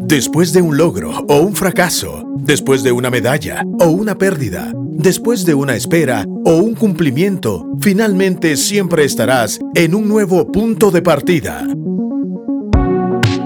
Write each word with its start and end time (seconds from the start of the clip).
Después 0.00 0.52
de 0.52 0.62
un 0.62 0.76
logro 0.76 1.24
o 1.28 1.40
un 1.40 1.54
fracaso, 1.54 2.24
después 2.36 2.82
de 2.82 2.92
una 2.92 3.10
medalla 3.10 3.62
o 3.80 3.88
una 3.88 4.16
pérdida, 4.16 4.72
después 4.74 5.44
de 5.44 5.54
una 5.54 5.74
espera 5.74 6.24
o 6.44 6.56
un 6.56 6.74
cumplimiento, 6.74 7.66
finalmente 7.80 8.56
siempre 8.56 9.04
estarás 9.04 9.58
en 9.74 9.94
un 9.94 10.08
nuevo 10.08 10.50
punto 10.50 10.90
de 10.90 11.02
partida. 11.02 11.66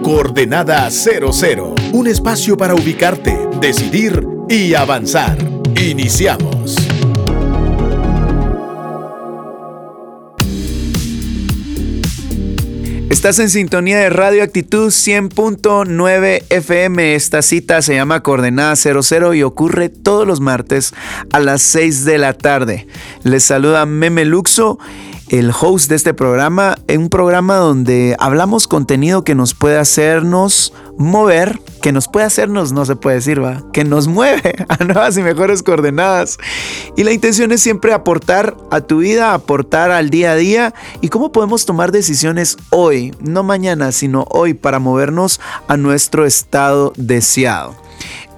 Coordenada 0.02 0.90
00, 0.90 1.74
un 1.92 2.06
espacio 2.06 2.56
para 2.56 2.74
ubicarte, 2.74 3.36
decidir 3.60 4.26
y 4.48 4.74
avanzar. 4.74 5.38
Iniciamos. 5.80 6.51
Estás 13.12 13.38
en 13.40 13.50
sintonía 13.50 13.98
de 13.98 14.08
Radio 14.08 14.42
Actitud 14.42 14.88
100.9 14.88 16.44
FM. 16.48 17.14
Esta 17.14 17.42
cita 17.42 17.82
se 17.82 17.94
llama 17.94 18.22
Coordenada 18.22 18.74
00 18.74 19.34
y 19.34 19.42
ocurre 19.42 19.90
todos 19.90 20.26
los 20.26 20.40
martes 20.40 20.94
a 21.30 21.38
las 21.38 21.60
6 21.60 22.06
de 22.06 22.16
la 22.16 22.32
tarde. 22.32 22.86
Les 23.22 23.44
saluda 23.44 23.84
Meme 23.84 24.24
Luxo 24.24 24.78
el 25.32 25.50
host 25.58 25.88
de 25.88 25.96
este 25.96 26.12
programa, 26.12 26.76
en 26.88 27.00
un 27.00 27.08
programa 27.08 27.56
donde 27.56 28.14
hablamos 28.18 28.68
contenido 28.68 29.24
que 29.24 29.34
nos 29.34 29.54
puede 29.54 29.78
hacernos 29.78 30.74
mover, 30.98 31.58
que 31.80 31.90
nos 31.90 32.06
puede 32.06 32.26
hacernos, 32.26 32.72
no 32.72 32.84
se 32.84 32.96
puede 32.96 33.16
decir, 33.16 33.42
va, 33.42 33.64
que 33.72 33.82
nos 33.82 34.08
mueve 34.08 34.54
a 34.68 34.84
nuevas 34.84 35.16
y 35.16 35.22
mejores 35.22 35.62
coordenadas. 35.62 36.36
Y 36.98 37.04
la 37.04 37.12
intención 37.12 37.50
es 37.50 37.62
siempre 37.62 37.94
aportar 37.94 38.58
a 38.70 38.82
tu 38.82 38.98
vida, 38.98 39.32
aportar 39.32 39.90
al 39.90 40.10
día 40.10 40.32
a 40.32 40.36
día 40.36 40.74
y 41.00 41.08
cómo 41.08 41.32
podemos 41.32 41.64
tomar 41.64 41.92
decisiones 41.92 42.58
hoy, 42.68 43.14
no 43.18 43.42
mañana, 43.42 43.90
sino 43.92 44.26
hoy 44.28 44.52
para 44.52 44.80
movernos 44.80 45.40
a 45.66 45.78
nuestro 45.78 46.26
estado 46.26 46.92
deseado. 46.96 47.81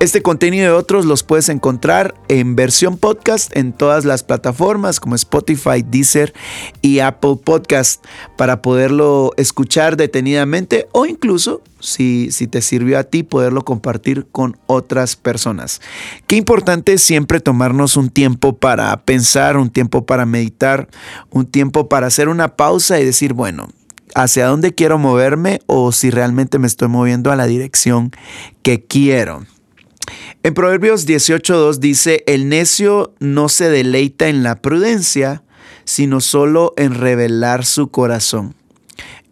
Este 0.04 0.20
contenido 0.20 0.66
y 0.66 0.78
otros 0.78 1.06
los 1.06 1.22
puedes 1.22 1.48
encontrar 1.48 2.14
en 2.28 2.56
versión 2.56 2.98
podcast 2.98 3.56
en 3.56 3.72
todas 3.72 4.04
las 4.04 4.22
plataformas 4.22 5.00
como 5.00 5.14
Spotify, 5.14 5.82
Deezer 5.82 6.34
y 6.82 6.98
Apple 6.98 7.38
Podcast 7.42 8.04
para 8.36 8.60
poderlo 8.60 9.30
escuchar 9.38 9.96
detenidamente 9.96 10.88
o 10.92 11.06
incluso 11.06 11.62
si, 11.80 12.30
si 12.32 12.46
te 12.46 12.60
sirvió 12.60 12.98
a 12.98 13.04
ti 13.04 13.22
poderlo 13.22 13.64
compartir 13.64 14.26
con 14.30 14.58
otras 14.66 15.16
personas. 15.16 15.80
Qué 16.26 16.36
importante 16.36 16.92
es 16.92 17.02
siempre 17.02 17.40
tomarnos 17.40 17.96
un 17.96 18.10
tiempo 18.10 18.58
para 18.58 18.94
pensar, 19.06 19.56
un 19.56 19.70
tiempo 19.70 20.04
para 20.04 20.26
meditar, 20.26 20.86
un 21.30 21.46
tiempo 21.46 21.88
para 21.88 22.08
hacer 22.08 22.28
una 22.28 22.56
pausa 22.56 23.00
y 23.00 23.06
decir, 23.06 23.32
bueno, 23.32 23.70
hacia 24.14 24.48
dónde 24.48 24.74
quiero 24.74 24.98
moverme 24.98 25.62
o 25.64 25.92
si 25.92 26.10
realmente 26.10 26.58
me 26.58 26.66
estoy 26.66 26.88
moviendo 26.88 27.32
a 27.32 27.36
la 27.36 27.46
dirección 27.46 28.12
que 28.60 28.84
quiero. 28.84 29.46
En 30.42 30.54
Proverbios 30.54 31.06
18.2 31.06 31.78
dice, 31.78 32.22
el 32.26 32.48
necio 32.48 33.14
no 33.18 33.48
se 33.48 33.70
deleita 33.70 34.28
en 34.28 34.42
la 34.42 34.60
prudencia, 34.60 35.42
sino 35.84 36.20
solo 36.20 36.74
en 36.76 36.94
revelar 36.94 37.64
su 37.64 37.88
corazón. 37.90 38.54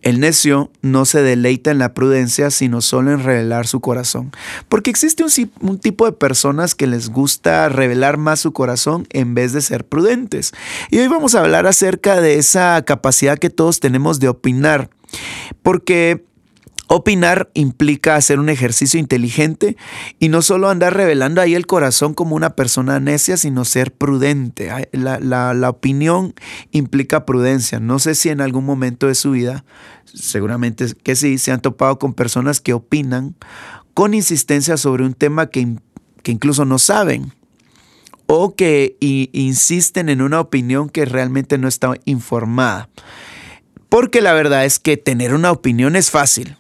El 0.03 0.19
necio 0.19 0.71
no 0.83 1.05
se 1.05 1.23
deleita 1.23 1.71
en 1.71 1.79
la 1.79 1.95
prudencia, 1.95 2.51
sino 2.51 2.81
solo 2.81 3.13
en 3.13 3.23
revelar 3.23 3.69
su 3.69 3.81
corazón. 3.81 4.33
Porque 4.69 4.91
existe 4.91 5.25
un, 5.61 5.79
tipo 5.79 6.07
de 6.07 6.13
personas 6.13 6.75
que 6.75 6.89
les 6.89 7.09
gusta 7.09 7.69
revelar 7.69 8.17
más 8.17 8.41
su 8.41 8.53
corazón 8.53 9.07
en 9.11 9.35
vez 9.35 9.53
de 9.53 9.61
ser 9.61 9.87
prudentes. 9.87 10.53
Y 10.91 10.99
hoy 10.99 11.07
vamos 11.07 11.37
a 11.37 11.41
hablar 11.41 11.69
acerca 11.69 12.21
de 12.21 12.39
esa 12.39 12.83
capacidad 12.85 13.39
que 13.39 13.49
todos 13.49 13.79
tenemos 13.79 14.19
de 14.19 14.29
opinar. 14.29 14.91
Porque 15.63 16.25
Opinar 16.95 17.49
implica 17.55 18.17
hacer 18.17 18.39
un 18.39 18.51
ejercicio 18.51 19.01
inteligente 19.01 19.79
y 20.19 20.29
no 20.29 20.43
solo 20.43 20.69
andar 20.69 20.95
revelando 20.95 21.41
ahí 21.41 21.55
el 21.55 21.67
corazón 21.67 22.13
como 22.13 22.37
una 22.37 22.55
persona 22.55 23.01
necia, 23.01 23.39
sino 23.39 23.65
ser 23.65 23.95
prudente. 23.95 24.71
La, 24.93 25.71
opinión 25.71 26.35
implica 26.71 27.25
prudencia. 27.25 27.81
No 27.81 27.99
sé 27.99 28.15
si 28.15 28.29
en 28.29 28.43
algún 28.43 28.67
momento 28.67 29.07
de 29.07 29.15
su 29.15 29.31
vida, 29.31 29.65
seguramente 30.05 30.85
que 31.03 31.17
sí, 31.17 31.39
se 31.39 31.51
han 31.51 31.63
topado 31.63 31.99
con 31.99 32.13
personas 32.13 32.61
que 32.61 32.75
opinan 32.75 33.37
con 33.95 34.13
insistencia 34.13 34.77
sobre 34.77 35.07
un 35.07 35.15
tema 35.15 35.47
que, 35.47 35.79
que 36.23 36.33
incluso 36.33 36.67
no 36.67 36.79
saben 36.79 37.33
o 38.27 38.55
que 38.55 38.99
insisten 39.01 40.11
en 40.11 40.21
una 40.21 40.41
opinión 40.41 40.91
que 40.91 41.07
realmente 41.07 41.57
no 41.57 41.69
está 41.69 41.95
informada. 42.05 42.91
Porque 43.89 44.21
la 44.21 44.35
verdad 44.35 44.67
es 44.67 44.79
que 44.79 44.99
tener 44.99 45.33
una 45.33 45.53
opinión 45.53 45.97
es 45.97 46.11
fácil. 46.11 46.59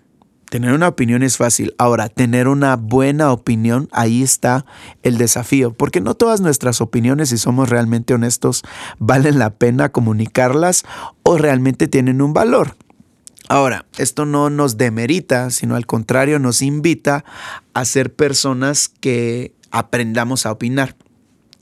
Tener 0.52 0.74
una 0.74 0.88
opinión 0.88 1.22
es 1.22 1.38
fácil. 1.38 1.74
Ahora, 1.78 2.10
tener 2.10 2.46
una 2.46 2.76
buena 2.76 3.32
opinión, 3.32 3.88
ahí 3.90 4.22
está 4.22 4.66
el 5.02 5.16
desafío. 5.16 5.72
Porque 5.72 6.02
no 6.02 6.12
todas 6.12 6.42
nuestras 6.42 6.82
opiniones, 6.82 7.30
si 7.30 7.38
somos 7.38 7.70
realmente 7.70 8.12
honestos, 8.12 8.62
valen 8.98 9.38
la 9.38 9.54
pena 9.54 9.92
comunicarlas 9.92 10.84
o 11.22 11.38
realmente 11.38 11.88
tienen 11.88 12.20
un 12.20 12.34
valor. 12.34 12.76
Ahora, 13.48 13.86
esto 13.96 14.26
no 14.26 14.50
nos 14.50 14.76
demerita, 14.76 15.48
sino 15.48 15.74
al 15.74 15.86
contrario 15.86 16.38
nos 16.38 16.60
invita 16.60 17.24
a 17.72 17.86
ser 17.86 18.14
personas 18.14 18.90
que 18.90 19.54
aprendamos 19.70 20.44
a 20.44 20.52
opinar. 20.52 20.96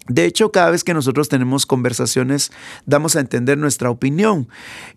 De 0.09 0.25
hecho, 0.25 0.51
cada 0.51 0.71
vez 0.71 0.83
que 0.83 0.95
nosotros 0.95 1.29
tenemos 1.29 1.67
conversaciones, 1.67 2.51
damos 2.87 3.17
a 3.17 3.21
entender 3.21 3.59
nuestra 3.59 3.91
opinión 3.91 4.49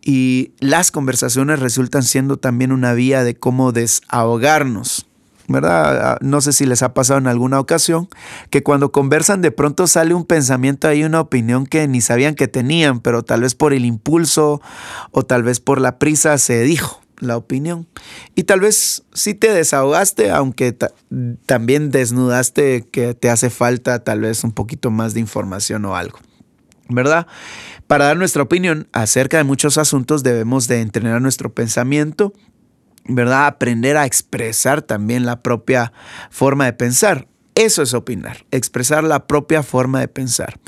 y 0.02 0.54
las 0.60 0.92
conversaciones 0.92 1.60
resultan 1.60 2.04
siendo 2.04 2.38
también 2.38 2.72
una 2.72 2.94
vía 2.94 3.24
de 3.24 3.36
cómo 3.36 3.72
desahogarnos. 3.72 5.06
¿verdad? 5.48 6.14
Ah, 6.14 6.18
no 6.22 6.40
sé 6.40 6.54
si 6.54 6.66
les 6.66 6.84
ha 6.84 6.94
pasado 6.94 7.20
en 7.20 7.28
alguna 7.28 7.60
ocasión 7.60 8.08
que 8.50 8.64
cuando 8.64 8.94
conversan 8.94 9.42
de 9.42 9.52
pronto 9.52 9.88
sale 9.88 10.14
un 10.14 10.26
pensamiento 10.26 10.88
ahí, 10.88 11.04
una 11.04 11.20
opinión 11.20 11.66
que 11.66 11.88
ni 11.88 12.00
sabían 12.02 12.36
que 12.36 12.48
tenían, 12.48 13.02
pero 13.02 13.24
tal 13.24 13.42
vez 13.42 13.54
por 13.54 13.74
el 13.74 13.84
impulso 13.84 14.62
o 15.12 15.24
tal 15.24 15.44
vez 15.44 15.60
por 15.60 15.82
la 15.82 16.00
prisa 16.00 16.38
se 16.38 16.62
dijo 16.62 17.03
la 17.24 17.38
opinión. 17.38 17.88
Y 18.36 18.44
tal 18.44 18.60
vez 18.60 19.04
sí 19.14 19.34
te 19.34 19.52
desahogaste, 19.52 20.32
aunque 20.32 20.76
también 21.46 21.92
desnudaste 21.92 22.88
que 22.92 23.14
te 23.14 23.30
hace 23.30 23.50
falta 23.50 24.04
tal 24.04 24.22
vez 24.22 24.44
un 24.44 24.52
poquito 24.52 24.92
más 24.92 25.14
de 25.14 25.20
información 25.20 25.86
o 25.86 25.96
algo. 25.96 26.20
¿Verdad? 26.90 27.28
Para 27.88 28.06
dar 28.06 28.18
nuestra 28.18 28.44
opinión 28.44 28.88
acerca 28.92 29.38
de 29.38 29.44
muchos 29.44 29.78
asuntos 29.78 30.22
debemos 30.22 30.68
de 30.68 30.82
entrenar 30.82 31.22
nuestro 31.22 31.54
pensamiento, 31.54 32.34
¿verdad? 33.06 33.48
Aprender 33.48 33.98
a 33.98 34.06
expresar 34.06 34.82
también 34.82 35.26
la 35.26 35.42
propia 35.42 35.94
forma 36.30 36.66
de 36.66 36.74
pensar. 36.74 37.28
Eso 37.56 37.84
es 37.84 37.94
opinar, 37.94 38.46
expresar 38.52 39.04
la 39.04 39.28
propia 39.28 39.64
forma 39.64 40.00
de 40.00 40.08
pensar. 40.08 40.60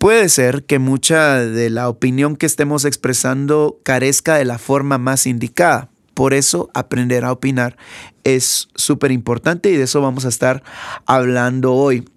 Puede 0.00 0.30
ser 0.30 0.64
que 0.64 0.78
mucha 0.78 1.40
de 1.40 1.68
la 1.68 1.90
opinión 1.90 2.34
que 2.34 2.46
estemos 2.46 2.86
expresando 2.86 3.78
carezca 3.82 4.36
de 4.36 4.46
la 4.46 4.56
forma 4.56 4.96
más 4.96 5.26
indicada. 5.26 5.90
Por 6.14 6.32
eso 6.32 6.70
aprender 6.72 7.22
a 7.22 7.32
opinar 7.32 7.76
es 8.24 8.70
súper 8.74 9.12
importante 9.12 9.70
y 9.70 9.76
de 9.76 9.82
eso 9.84 10.00
vamos 10.00 10.24
a 10.24 10.30
estar 10.30 10.62
hablando 11.04 11.74
hoy. 11.74 12.08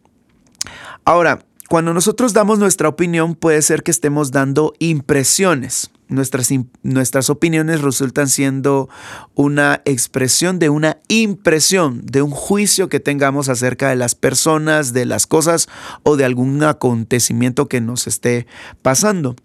Ahora, 1.03 1.45
cuando 1.67 1.93
nosotros 1.93 2.31
damos 2.31 2.57
nuestra 2.57 2.87
opinión 2.87 3.35
puede 3.35 3.61
ser 3.61 3.83
que 3.83 3.91
estemos 3.91 4.31
dando 4.31 4.71
impresiones. 4.79 5.91
Nuestras, 6.13 6.49
nuestras 6.83 7.29
opiniones 7.31 7.81
resultan 7.81 8.27
siendo 8.27 8.87
una 9.33 9.81
expresión 9.85 10.59
de 10.59 10.69
una 10.69 10.97
impresión, 11.07 12.05
de 12.05 12.21
un 12.21 12.29
juicio 12.29 12.87
que 12.87 12.99
tengamos 12.99 13.49
acerca 13.49 13.89
de 13.89 13.95
las 13.95 14.13
personas, 14.13 14.93
de 14.93 15.05
las 15.05 15.25
cosas 15.25 15.67
o 16.03 16.15
de 16.15 16.25
algún 16.25 16.61
acontecimiento 16.63 17.67
que 17.67 17.81
nos 17.81 18.05
esté 18.05 18.45
pasando. 18.83 19.35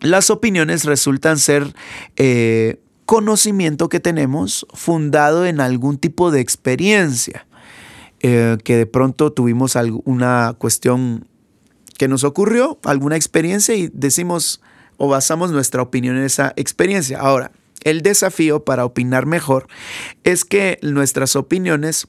Las 0.00 0.28
opiniones 0.28 0.84
resultan 0.84 1.38
ser 1.38 1.74
eh, 2.16 2.78
conocimiento 3.06 3.88
que 3.88 4.00
tenemos 4.00 4.66
fundado 4.74 5.46
en 5.46 5.60
algún 5.60 5.96
tipo 5.96 6.30
de 6.30 6.40
experiencia, 6.40 7.46
eh, 8.20 8.58
que 8.64 8.76
de 8.76 8.86
pronto 8.86 9.32
tuvimos 9.32 9.76
alguna 9.76 10.56
cuestión 10.58 11.26
que 11.96 12.08
nos 12.08 12.24
ocurrió, 12.24 12.78
alguna 12.84 13.16
experiencia 13.16 13.74
y 13.74 13.88
decimos, 13.94 14.60
o 15.02 15.08
basamos 15.08 15.50
nuestra 15.50 15.82
opinión 15.82 16.16
en 16.16 16.22
esa 16.22 16.52
experiencia. 16.54 17.18
Ahora, 17.18 17.50
el 17.82 18.02
desafío 18.02 18.64
para 18.64 18.84
opinar 18.84 19.26
mejor 19.26 19.66
es 20.22 20.44
que 20.44 20.78
nuestras 20.80 21.34
opiniones 21.34 22.06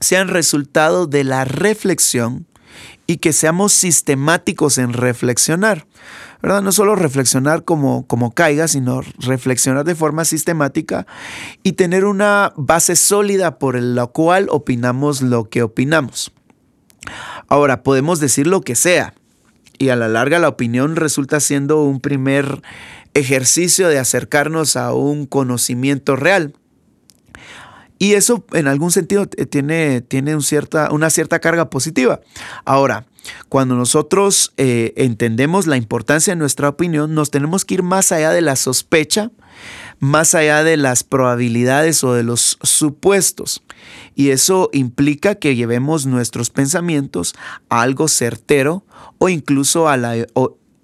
sean 0.00 0.28
resultado 0.28 1.06
de 1.06 1.24
la 1.24 1.46
reflexión 1.46 2.46
y 3.06 3.16
que 3.16 3.32
seamos 3.32 3.72
sistemáticos 3.72 4.76
en 4.76 4.92
reflexionar. 4.92 5.86
¿verdad? 6.42 6.60
No 6.60 6.72
solo 6.72 6.94
reflexionar 6.94 7.64
como, 7.64 8.06
como 8.06 8.34
caiga, 8.34 8.68
sino 8.68 9.00
reflexionar 9.18 9.86
de 9.86 9.94
forma 9.94 10.26
sistemática 10.26 11.06
y 11.62 11.72
tener 11.72 12.04
una 12.04 12.52
base 12.58 12.96
sólida 12.96 13.58
por 13.58 13.80
la 13.80 14.08
cual 14.08 14.48
opinamos 14.50 15.22
lo 15.22 15.48
que 15.48 15.62
opinamos. 15.62 16.32
Ahora, 17.48 17.82
podemos 17.82 18.20
decir 18.20 18.46
lo 18.46 18.60
que 18.60 18.74
sea, 18.74 19.14
y 19.78 19.88
a 19.90 19.96
la 19.96 20.08
larga 20.08 20.38
la 20.38 20.48
opinión 20.48 20.96
resulta 20.96 21.40
siendo 21.40 21.82
un 21.82 22.00
primer 22.00 22.62
ejercicio 23.14 23.88
de 23.88 23.98
acercarnos 23.98 24.76
a 24.76 24.92
un 24.92 25.26
conocimiento 25.26 26.16
real. 26.16 26.54
Y 27.98 28.12
eso 28.12 28.44
en 28.52 28.68
algún 28.68 28.90
sentido 28.90 29.26
tiene, 29.26 30.02
tiene 30.02 30.34
un 30.34 30.42
cierta, 30.42 30.90
una 30.92 31.08
cierta 31.08 31.38
carga 31.38 31.70
positiva. 31.70 32.20
Ahora, 32.66 33.06
cuando 33.48 33.74
nosotros 33.74 34.52
eh, 34.58 34.92
entendemos 34.96 35.66
la 35.66 35.76
importancia 35.76 36.34
de 36.34 36.38
nuestra 36.38 36.68
opinión, 36.68 37.14
nos 37.14 37.30
tenemos 37.30 37.64
que 37.64 37.74
ir 37.74 37.82
más 37.82 38.12
allá 38.12 38.32
de 38.32 38.42
la 38.42 38.56
sospecha, 38.56 39.30
más 39.98 40.34
allá 40.34 40.64
de 40.64 40.76
las 40.76 41.04
probabilidades 41.04 42.02
o 42.04 42.14
de 42.14 42.22
los 42.22 42.58
supuestos. 42.62 43.62
Y 44.14 44.30
eso 44.30 44.70
implica 44.72 45.34
que 45.34 45.56
llevemos 45.56 46.06
nuestros 46.06 46.50
pensamientos 46.50 47.34
a 47.68 47.82
algo 47.82 48.08
certero 48.08 48.84
o 49.18 49.28
incluso 49.28 49.88
a 49.88 49.96
la 49.96 50.16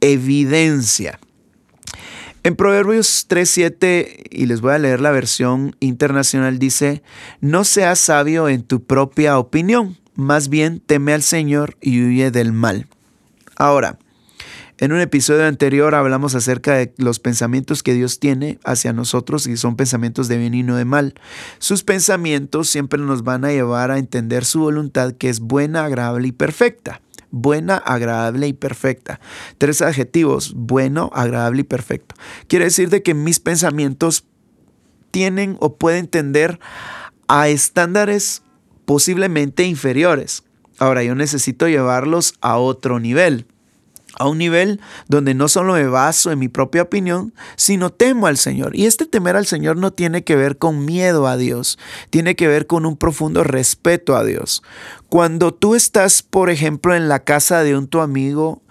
evidencia. 0.00 1.18
En 2.44 2.56
Proverbios 2.56 3.28
3.7, 3.28 4.26
y 4.30 4.46
les 4.46 4.60
voy 4.60 4.72
a 4.72 4.78
leer 4.78 5.00
la 5.00 5.12
versión 5.12 5.76
internacional, 5.78 6.58
dice, 6.58 7.02
no 7.40 7.62
seas 7.62 8.00
sabio 8.00 8.48
en 8.48 8.64
tu 8.64 8.82
propia 8.82 9.38
opinión, 9.38 9.96
más 10.16 10.48
bien 10.48 10.80
teme 10.80 11.12
al 11.12 11.22
Señor 11.22 11.76
y 11.80 12.02
huye 12.04 12.32
del 12.32 12.52
mal. 12.52 12.88
Ahora, 13.54 13.96
en 14.82 14.90
un 14.90 14.98
episodio 14.98 15.46
anterior 15.46 15.94
hablamos 15.94 16.34
acerca 16.34 16.74
de 16.74 16.92
los 16.96 17.20
pensamientos 17.20 17.84
que 17.84 17.94
Dios 17.94 18.18
tiene 18.18 18.58
hacia 18.64 18.92
nosotros 18.92 19.46
y 19.46 19.56
son 19.56 19.76
pensamientos 19.76 20.26
de 20.26 20.38
bien 20.38 20.54
y 20.54 20.64
no 20.64 20.74
de 20.74 20.84
mal. 20.84 21.14
Sus 21.60 21.84
pensamientos 21.84 22.68
siempre 22.68 22.98
nos 22.98 23.22
van 23.22 23.44
a 23.44 23.52
llevar 23.52 23.92
a 23.92 23.98
entender 23.98 24.44
su 24.44 24.58
voluntad 24.58 25.12
que 25.12 25.28
es 25.28 25.38
buena, 25.38 25.84
agradable 25.84 26.26
y 26.26 26.32
perfecta 26.32 27.00
buena, 27.30 27.76
agradable 27.76 28.48
y 28.48 28.52
perfecta. 28.52 29.18
Tres 29.56 29.80
adjetivos, 29.80 30.52
bueno, 30.54 31.10
agradable 31.14 31.60
y 31.60 31.64
perfecto. 31.64 32.14
Quiere 32.46 32.66
decir 32.66 32.90
de 32.90 33.02
que 33.02 33.14
mis 33.14 33.40
pensamientos 33.40 34.26
tienen 35.12 35.56
o 35.60 35.76
pueden 35.76 36.08
tender 36.08 36.58
a 37.28 37.48
estándares 37.48 38.42
posiblemente 38.84 39.64
inferiores. 39.64 40.42
Ahora 40.78 41.04
yo 41.04 41.14
necesito 41.14 41.68
llevarlos 41.68 42.34
a 42.42 42.58
otro 42.58 42.98
nivel 42.98 43.46
a 44.18 44.28
un 44.28 44.38
nivel 44.38 44.80
donde 45.08 45.34
no 45.34 45.48
solo 45.48 45.74
me 45.74 45.86
baso 45.86 46.30
en 46.30 46.38
mi 46.38 46.48
propia 46.48 46.82
opinión, 46.82 47.32
sino 47.56 47.90
temo 47.90 48.26
al 48.26 48.36
Señor. 48.36 48.76
Y 48.76 48.86
este 48.86 49.06
temer 49.06 49.36
al 49.36 49.46
Señor 49.46 49.76
no 49.76 49.92
tiene 49.92 50.24
que 50.24 50.36
ver 50.36 50.58
con 50.58 50.84
miedo 50.84 51.26
a 51.26 51.36
Dios, 51.36 51.78
tiene 52.10 52.36
que 52.36 52.48
ver 52.48 52.66
con 52.66 52.86
un 52.86 52.96
profundo 52.96 53.44
respeto 53.44 54.16
a 54.16 54.24
Dios. 54.24 54.62
Cuando 55.08 55.52
tú 55.52 55.74
estás, 55.74 56.22
por 56.22 56.50
ejemplo, 56.50 56.94
en 56.94 57.08
la 57.08 57.24
casa 57.24 57.62
de 57.62 57.76
un 57.76 57.88
tu 57.88 58.00
amigo 58.00 58.62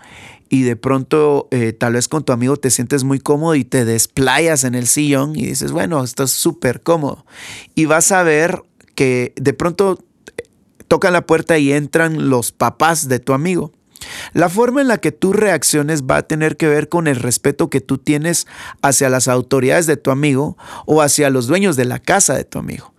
y 0.50 0.64
de 0.64 0.76
pronto 0.76 1.48
eh, 1.52 1.72
tal 1.72 1.94
vez 1.94 2.08
con 2.08 2.26
tu 2.26 2.34
amigo 2.34 2.58
te 2.58 2.72
sientes 2.72 3.06
muy 3.06 3.20
cómodo 3.20 3.56
y 3.56 3.64
te 3.64 3.86
desplayas 3.86 4.66
en 4.66 4.76
el 4.76 4.86
sillón 4.86 5.36
y 5.36 5.46
dices, 5.46 5.72
bueno, 5.72 6.04
estás 6.04 6.32
súper 6.32 6.82
cómodo. 6.82 7.26
Y 7.74 7.86
vas 7.86 8.12
a 8.12 8.22
ver 8.24 8.62
que 8.96 9.34
de 9.38 9.54
pronto 9.54 10.04
eh, 10.38 10.44
tocan 10.90 11.14
la 11.14 11.26
puerta 11.26 11.58
y 11.58 11.72
entran 11.72 12.30
los 12.30 12.52
papás 12.52 13.08
de 13.08 13.20
tu 13.20 13.34
amigo. 13.34 13.72
La 14.34 14.50
forma 14.50 14.82
en 14.82 14.88
la 14.88 14.98
que 14.98 15.12
tú 15.12 15.34
reacciones 15.34 16.04
va 16.04 16.18
a 16.18 16.28
tener 16.28 16.58
que 16.58 16.68
ver 16.68 16.90
con 16.90 17.08
el 17.08 17.18
respeto 17.18 17.70
que 17.70 17.82
tú 17.82 17.98
tienes 17.98 18.48
hacia 18.82 19.10
las 19.10 19.28
autoridades 19.28 19.86
de 19.86 19.98
tu 19.98 20.12
amigo 20.12 20.58
o 20.86 21.02
hacia 21.02 21.30
los 21.30 21.48
dueños 21.48 21.76
de 21.76 21.86
la 21.86 22.00
casa 22.00 22.36
de 22.36 22.44
tu 22.44 22.60
amigo. 22.60 22.94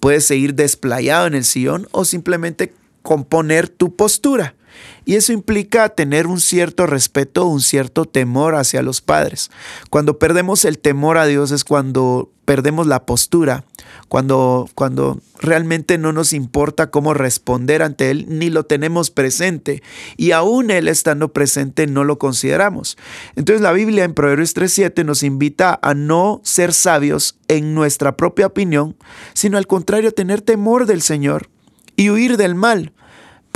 Puedes 0.00 0.26
seguir 0.26 0.54
desplayado 0.54 1.26
en 1.26 1.34
el 1.34 1.44
sillón 1.44 1.88
o 1.90 2.04
simplemente 2.04 2.72
componer 3.02 3.68
tu 3.68 3.96
postura. 3.96 4.54
Y 5.04 5.14
eso 5.14 5.32
implica 5.32 5.88
tener 5.88 6.26
un 6.26 6.40
cierto 6.40 6.86
respeto, 6.86 7.46
un 7.46 7.60
cierto 7.60 8.04
temor 8.04 8.54
hacia 8.54 8.82
los 8.82 9.00
padres. 9.00 9.50
Cuando 9.90 10.18
perdemos 10.18 10.64
el 10.64 10.78
temor 10.78 11.16
a 11.16 11.26
Dios 11.26 11.50
es 11.50 11.64
cuando 11.64 12.30
perdemos 12.44 12.86
la 12.86 13.04
postura, 13.04 13.64
cuando, 14.08 14.70
cuando 14.74 15.20
realmente 15.38 15.98
no 15.98 16.12
nos 16.12 16.32
importa 16.32 16.90
cómo 16.90 17.12
responder 17.12 17.82
ante 17.82 18.10
Él, 18.10 18.24
ni 18.28 18.48
lo 18.48 18.64
tenemos 18.64 19.10
presente. 19.10 19.82
Y 20.16 20.32
aún 20.32 20.70
Él 20.70 20.88
estando 20.88 21.32
presente 21.32 21.86
no 21.86 22.04
lo 22.04 22.18
consideramos. 22.18 22.96
Entonces 23.36 23.60
la 23.60 23.72
Biblia 23.72 24.04
en 24.04 24.14
Proverbios 24.14 24.56
3.7 24.56 25.04
nos 25.04 25.22
invita 25.22 25.78
a 25.82 25.92
no 25.92 26.40
ser 26.42 26.72
sabios 26.72 27.38
en 27.48 27.74
nuestra 27.74 28.16
propia 28.16 28.46
opinión, 28.46 28.96
sino 29.34 29.58
al 29.58 29.66
contrario, 29.66 30.12
tener 30.12 30.40
temor 30.40 30.86
del 30.86 31.02
Señor 31.02 31.50
y 31.96 32.10
huir 32.10 32.36
del 32.38 32.54
mal 32.54 32.92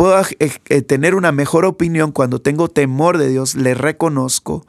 puedo 0.03 0.21
eh, 0.21 0.51
eh, 0.69 0.83
tener 0.83 1.15
una 1.15 1.31
mejor 1.31 1.65
opinión 1.65 2.11
cuando 2.11 2.41
tengo 2.41 2.67
temor 2.67 3.19
de 3.19 3.29
Dios, 3.29 3.55
le 3.55 3.73
reconozco, 3.75 4.67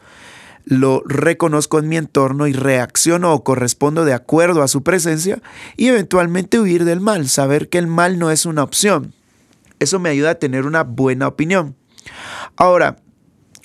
lo 0.64 1.02
reconozco 1.08 1.80
en 1.80 1.90
mi 1.90 1.98
entorno 1.98 2.46
y 2.46 2.54
reacciono 2.54 3.34
o 3.34 3.44
correspondo 3.44 4.06
de 4.06 4.14
acuerdo 4.14 4.62
a 4.62 4.68
su 4.68 4.84
presencia 4.84 5.42
y 5.76 5.88
eventualmente 5.88 6.60
huir 6.60 6.86
del 6.86 7.00
mal, 7.00 7.30
saber 7.30 7.70
que 7.70 7.80
el 7.80 7.88
mal 7.88 8.20
no 8.20 8.30
es 8.30 8.46
una 8.46 8.62
opción. 8.62 9.16
Eso 9.80 9.98
me 9.98 10.10
ayuda 10.10 10.30
a 10.30 10.36
tener 10.36 10.68
una 10.68 10.84
buena 10.84 11.30
opinión. 11.30 11.76
Ahora, 12.56 12.98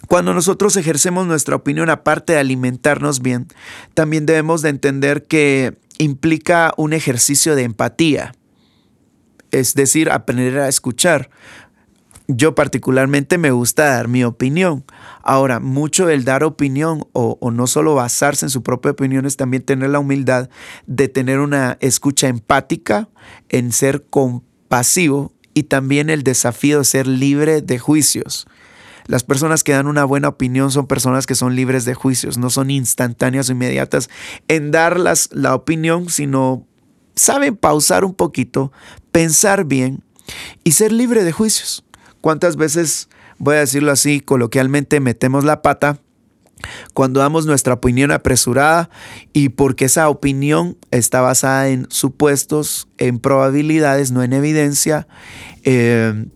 cuando 0.07 0.33
nosotros 0.33 0.75
ejercemos 0.79 1.27
nuestra 1.27 1.57
opinión 1.57 1.91
aparte 1.91 2.33
de 2.33 2.39
alimentarnos 2.39 3.21
bien, 3.21 3.47
también 3.93 4.25
debemos 4.25 4.63
de 4.63 4.71
entender 4.71 5.25
que 5.25 5.77
implica 5.99 6.73
un 6.79 6.95
ejercicio 6.95 7.55
de 7.55 7.65
empatía 7.65 8.33
es 9.51 9.75
decir, 9.75 10.11
aprender 10.11 10.59
a 10.59 10.69
escuchar. 10.69 11.31
Yo 12.31 12.55
particularmente 12.55 13.39
me 13.39 13.51
gusta 13.53 13.87
dar 13.87 14.07
mi 14.07 14.23
opinión. 14.23 14.85
Ahora, 15.23 15.61
mucho 15.61 16.05
del 16.05 16.25
dar 16.25 16.45
opinión 16.45 17.07
o, 17.13 17.39
no 17.51 17.67
solo 17.67 17.95
basarse 17.95 18.45
en 18.45 18.51
su 18.51 18.63
propia 18.63 18.91
opinión 18.91 19.25
es 19.25 19.39
también 19.39 19.63
tener 19.63 19.89
la 19.89 19.99
humildad 19.99 20.51
de 20.87 21.09
tener 21.09 21.41
una 21.41 21.79
escucha 21.81 22.29
empática, 22.29 23.09
en 23.49 23.73
ser 23.73 24.05
compasivo 24.11 25.33
y 25.55 25.65
también 25.65 26.11
el 26.11 26.23
desafío 26.23 26.81
de 26.81 26.85
ser 26.85 27.07
libre 27.07 27.63
de 27.63 27.79
juicios. 27.79 28.47
Las 29.07 29.25
personas 29.25 29.65
que 29.65 29.73
dan 29.73 29.87
una 29.87 30.05
buena 30.05 30.29
opinión 30.29 30.71
son 30.71 30.87
personas 30.87 31.27
que 31.27 31.35
son 31.35 31.57
libres 31.57 31.87
de 31.87 31.95
juicios, 31.95 32.37
no 32.37 32.51
son 32.51 32.71
instantáneas 32.71 33.49
o 33.49 33.53
inmediatas 33.53 34.11
en 34.49 34.71
dar 34.71 35.01
la 35.31 35.55
opinión, 35.55 36.11
sino 36.11 36.67
saben 37.19 37.57
pausar 37.57 38.05
un 38.05 38.15
poquito, 38.15 38.73
pensar 39.13 39.65
bien 39.65 40.03
y 40.65 40.73
ser 40.73 40.93
libre 40.93 41.25
de 41.25 41.33
juicios. 41.33 41.85
¿Cuántas 42.21 42.57
veces, 42.57 43.09
voy 43.39 43.57
a 43.57 43.61
decirlo 43.61 43.93
así, 43.93 44.21
coloquialmente 44.21 45.01
metemos 45.01 45.45
la 45.45 45.63
pata? 45.63 45.99
Cuando 46.93 47.21
damos 47.21 47.47
nuestra 47.47 47.75
opinión 47.75 48.11
apresurada 48.11 48.91
y 49.33 49.51
porque 49.51 49.85
esa 49.85 50.09
opinión 50.09 50.77
está 50.91 51.21
basada 51.21 51.69
en 51.69 51.87
supuestos, 51.89 52.89
en 52.99 53.21
probabilidades, 53.21 54.11
no 54.11 54.25
en 54.25 54.33
evidencia, 54.33 55.07
eh, 55.63 56.27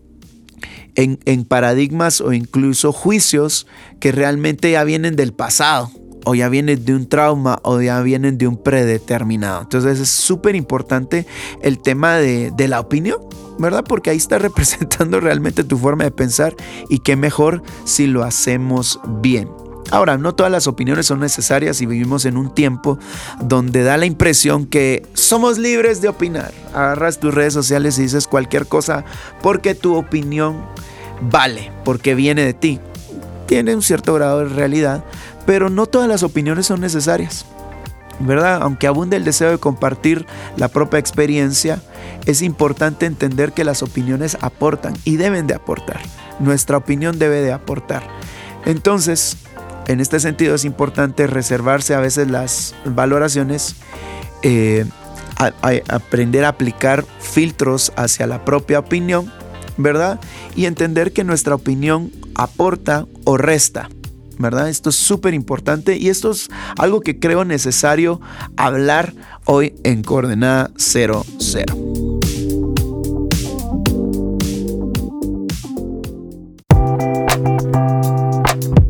en, 0.95 1.19
en 1.25 1.45
paradigmas 1.45 2.21
o 2.21 2.33
incluso 2.33 2.93
juicios 2.93 3.67
que 3.99 4.13
realmente 4.13 4.71
ya 4.71 4.85
vienen 4.85 5.17
del 5.17 5.33
pasado 5.33 5.91
o 6.25 6.35
ya 6.35 6.49
vienen 6.49 6.85
de 6.85 6.95
un 6.95 7.09
trauma 7.09 7.59
o 7.63 7.81
ya 7.81 8.01
vienen 8.03 8.39
de 8.39 8.47
un 8.47 8.57
predeterminado. 8.57 9.63
Entonces 9.63 10.01
es 10.01 10.09
súper 10.09 10.57
importante 10.57 11.27
el 11.63 11.79
tema 11.79 12.17
de, 12.17 12.53
la 12.69 12.81
opinión, 12.81 13.19
¿verdad? 13.59 13.85
Porque 13.85 14.11
ahí 14.11 14.17
está 14.17 14.39
representando 14.39 15.21
realmente 15.21 15.65
tu 15.65 15.79
forma 15.79 16.05
de 16.05 16.11
pensar 16.11 16.55
y 16.89 17.01
qué 17.01 17.17
mejor 17.17 17.63
si 17.85 18.07
lo 18.07 18.23
hacemos 18.23 19.01
bien. 19.21 19.49
Ahora, 19.91 20.17
no 20.17 20.35
todas 20.35 20.51
las 20.51 20.69
opiniones 20.69 21.07
son 21.07 21.21
necesarias 21.21 21.83
y 21.83 21.87
vivimos 21.87 22.25
en 22.25 22.39
un 22.39 22.55
tiempo 22.55 22.99
donde 23.43 23.83
da 23.83 23.99
la 23.99 24.07
impresión 24.07 24.65
que 24.65 25.07
somos 25.13 25.59
libres 25.59 26.01
de 26.01 26.09
opinar. 26.09 26.53
Agarras 26.73 27.21
tus 27.21 27.35
redes 27.35 27.53
sociales 27.53 27.99
y 27.99 28.03
dices 28.03 28.27
cualquier 28.27 28.67
cosa 28.67 29.05
porque 29.43 29.75
tu 29.75 29.95
opinión 29.95 30.65
vale, 31.31 31.73
porque 31.85 32.15
viene 32.15 32.45
de 32.45 32.55
ti. 32.55 32.81
Tiene 33.47 33.75
un 33.75 33.83
cierto 33.83 34.15
grado 34.15 34.39
de 34.39 34.47
realidad, 34.47 35.05
pero 35.47 35.71
no 35.71 35.87
todas 35.87 36.09
las 36.09 36.23
opiniones 36.23 36.67
son 36.67 36.81
necesarias. 36.81 37.47
¿Verdad? 38.21 38.61
Aunque 38.63 38.87
abunde 38.87 39.17
el 39.17 39.25
deseo 39.25 39.51
de 39.51 39.59
compartir 39.59 40.27
la 40.57 40.69
propia 40.69 41.01
experiencia, 41.01 41.83
es 42.27 42.43
importante 42.43 43.07
entender 43.07 43.53
que 43.53 43.65
las 43.65 43.83
opiniones 43.83 44.37
aportan 44.41 44.95
y 45.05 45.17
deben 45.17 45.47
de 45.47 45.55
aportar. 45.55 46.01
Nuestra 46.39 46.77
opinión 46.77 47.19
debe 47.19 47.41
de 47.41 47.53
aportar. 47.53 48.05
Entonces, 48.65 49.39
en 49.89 50.01
este 50.01 50.21
sentido 50.21 50.55
es 50.55 50.65
importante 50.65 51.27
reservarse 51.27 51.95
a 51.95 52.01
veces 52.01 52.31
las 52.31 52.75
valoraciones, 52.85 53.77
eh, 54.43 54.85
aprender 55.89 56.45
a 56.45 56.49
aplicar 56.49 57.05
filtros 57.21 57.93
hacia 57.97 58.27
la 58.27 58.45
propia 58.45 58.79
opinión, 58.79 59.33
¿verdad? 59.77 60.21
Y 60.55 60.67
entender 60.67 61.13
que 61.13 61.25
nuestra 61.25 61.57
opinión 61.57 62.13
aporta 62.37 63.07
o 63.25 63.37
resta. 63.37 63.89
¿Verdad? 64.39 64.69
Esto 64.69 64.91
es 64.91 64.97
súper 64.97 65.35
importante 65.35 65.97
y 65.97 66.09
esto 66.09 66.31
es 66.31 66.49
algo 66.79 67.01
que 67.01 67.19
creo 67.19 67.45
necesario 67.45 68.21
hablar 68.57 69.15
hoy 69.45 69.75
en 69.85 70.03
Coordenada 70.03 70.71
00. 70.77 71.25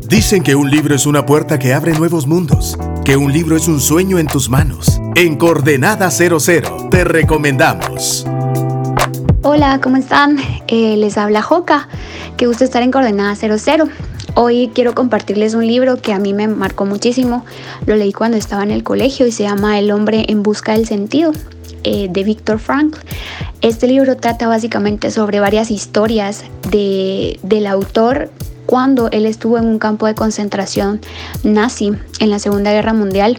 Dicen 0.07 0.43
que 0.43 0.55
un 0.55 0.69
libro 0.69 0.95
es 0.95 1.07
una 1.07 1.25
puerta 1.25 1.57
que 1.57 1.73
abre 1.73 1.91
nuevos 1.97 2.27
mundos, 2.27 2.77
que 3.03 3.17
un 3.17 3.33
libro 3.33 3.57
es 3.57 3.67
un 3.67 3.81
sueño 3.81 4.19
en 4.19 4.27
tus 4.27 4.47
manos 4.47 5.01
En 5.15 5.37
Coordenada 5.37 6.09
00 6.09 6.89
te 6.89 7.03
recomendamos. 7.03 8.25
Hola, 9.41 9.79
¿cómo 9.81 9.97
están? 9.97 10.37
Eh, 10.67 10.95
les 10.97 11.17
habla 11.17 11.41
Joca. 11.41 11.87
Qué 12.37 12.47
gusto 12.47 12.63
estar 12.63 12.81
en 12.81 12.91
Coordenada 12.91 13.35
00. 13.35 13.89
Hoy 14.35 14.71
quiero 14.73 14.95
compartirles 14.95 15.53
un 15.53 15.67
libro 15.67 15.97
que 15.97 16.11
a 16.11 16.17
mí 16.17 16.33
me 16.33 16.47
marcó 16.47 16.85
muchísimo. 16.85 17.45
Lo 17.85 17.95
leí 17.95 18.11
cuando 18.13 18.35
estaba 18.35 18.63
en 18.63 18.71
el 18.71 18.83
colegio 18.83 19.27
y 19.27 19.31
se 19.31 19.43
llama 19.43 19.77
El 19.77 19.91
hombre 19.91 20.25
en 20.27 20.41
busca 20.41 20.71
del 20.71 20.87
sentido 20.87 21.33
eh, 21.83 22.07
de 22.09 22.23
Víctor 22.23 22.57
Frankl. 22.57 22.99
Este 23.61 23.85
libro 23.85 24.17
trata 24.17 24.47
básicamente 24.47 25.11
sobre 25.11 25.39
varias 25.39 25.69
historias 25.69 26.45
de, 26.71 27.39
del 27.43 27.67
autor 27.67 28.31
cuando 28.65 29.11
él 29.11 29.27
estuvo 29.27 29.59
en 29.59 29.65
un 29.65 29.77
campo 29.77 30.07
de 30.07 30.15
concentración 30.15 30.99
nazi 31.43 31.91
en 32.19 32.29
la 32.31 32.39
Segunda 32.39 32.71
Guerra 32.71 32.93
Mundial 32.93 33.37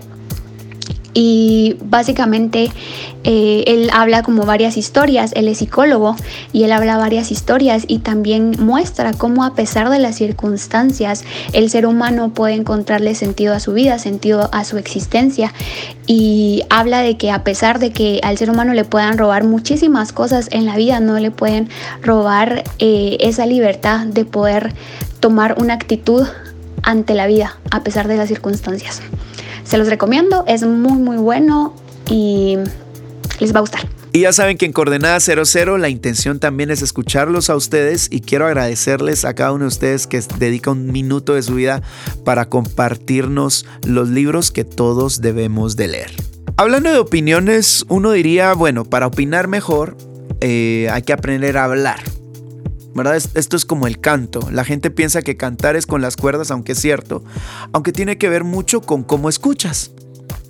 y 1.15 1.77
básicamente 1.85 2.71
eh, 3.23 3.65
él 3.69 3.89
habla 3.93 4.23
como 4.23 4.45
varias 4.45 4.77
historias, 4.77 5.33
él 5.35 5.49
es 5.49 5.59
psicólogo 5.59 6.17
y 6.53 6.65
él 6.65 6.73
habla 6.73 6.99
varias 6.99 7.31
historias 7.31 7.85
y 7.87 8.01
también 8.01 8.57
muestra 8.59 9.13
cómo 9.13 9.45
a 9.45 9.55
pesar 9.55 9.89
de 9.89 10.01
las 10.01 10.17
circunstancias 10.17 11.25
el 11.53 11.71
ser 11.71 11.87
humano 11.87 12.35
puede 12.35 12.55
encontrarle 12.55 13.15
sentido 13.15 13.55
a 13.55 13.61
su 13.61 13.73
vida, 13.73 13.99
sentido 13.99 14.51
a 14.53 14.65
su 14.65 14.77
existencia 14.77 15.55
y 16.07 16.63
habla 16.69 17.01
de 17.01 17.17
que 17.17 17.31
a 17.31 17.45
pesar 17.45 17.79
de 17.79 17.93
que 17.93 18.21
al 18.23 18.37
ser 18.37 18.51
humano 18.51 18.75
le 18.75 18.85
puedan 18.85 19.17
robar 19.17 19.45
muchísimas 19.45 20.13
cosas 20.13 20.49
en 20.51 20.67
la 20.67 20.77
vida, 20.77 21.01
no 21.01 21.19
le 21.19 21.31
pueden 21.31 21.69
robar 22.03 22.65
eh, 22.79 23.17
esa 23.21 23.47
libertad 23.47 24.07
de 24.07 24.25
poder 24.25 24.75
tomar 25.21 25.55
una 25.59 25.75
actitud 25.75 26.27
ante 26.83 27.15
la 27.15 27.27
vida 27.27 27.57
a 27.71 27.83
pesar 27.83 28.09
de 28.09 28.17
las 28.17 28.29
circunstancias. 28.29 29.01
Se 29.65 29.79
los 29.79 29.89
recomiendo, 29.89 30.45
es 30.47 30.63
muy 30.63 30.99
muy 30.99 31.17
bueno 31.17 31.75
y 32.09 32.59
les 33.41 33.55
va 33.55 33.59
a 33.59 33.61
gustar. 33.63 33.89
Y 34.15 34.21
ya 34.21 34.33
saben 34.33 34.57
que 34.57 34.65
en 34.65 34.73
Coordenada 34.73 35.19
00 35.19 35.77
la 35.77 35.89
intención 35.89 36.39
también 36.39 36.71
es 36.71 36.83
escucharlos 36.83 37.51
a 37.51 37.57
ustedes 37.57 38.07
y 38.13 38.21
quiero 38.21 38.47
agradecerles 38.47 39.25
a 39.25 39.35
cada 39.35 39.51
uno 39.51 39.65
de 39.65 39.69
ustedes 39.69 40.07
que 40.07 40.21
dedica 40.39 40.71
un 40.71 40.93
minuto 40.93 41.35
de 41.35 41.43
su 41.43 41.57
vida 41.57 41.83
para 42.25 42.49
compartirnos 42.49 43.67
los 43.85 44.11
libros 44.11 44.53
que 44.53 44.63
todos 44.63 45.21
debemos 45.21 45.75
de 45.75 45.89
leer. 45.89 46.13
Hablando 46.57 46.93
de 46.93 46.99
opiniones, 46.99 47.85
uno 47.89 48.13
diría, 48.13 48.55
bueno, 48.55 48.85
para 48.85 49.09
opinar 49.09 49.49
mejor 49.49 49.97
eh, 50.41 50.89
hay 50.93 51.03
que 51.03 51.13
aprender 51.13 51.59
a 51.59 51.65
hablar. 51.65 51.99
¿Verdad? 52.95 53.17
Esto 53.17 53.57
es 53.57 53.65
como 53.65 53.87
el 53.87 54.01
canto. 54.01 54.49
La 54.51 54.65
gente 54.65 54.91
piensa 54.91 55.23
que 55.23 55.37
cantar 55.37 55.77
es 55.77 55.87
con 55.87 56.01
las 56.01 56.17
cuerdas, 56.17 56.51
aunque 56.51 56.73
es 56.73 56.81
cierto, 56.81 57.25
aunque 57.73 57.93
tiene 57.93 58.19
que 58.19 58.29
ver 58.29 58.45
mucho 58.45 58.81
con 58.81 59.03
cómo 59.03 59.29
escuchas. 59.29 59.91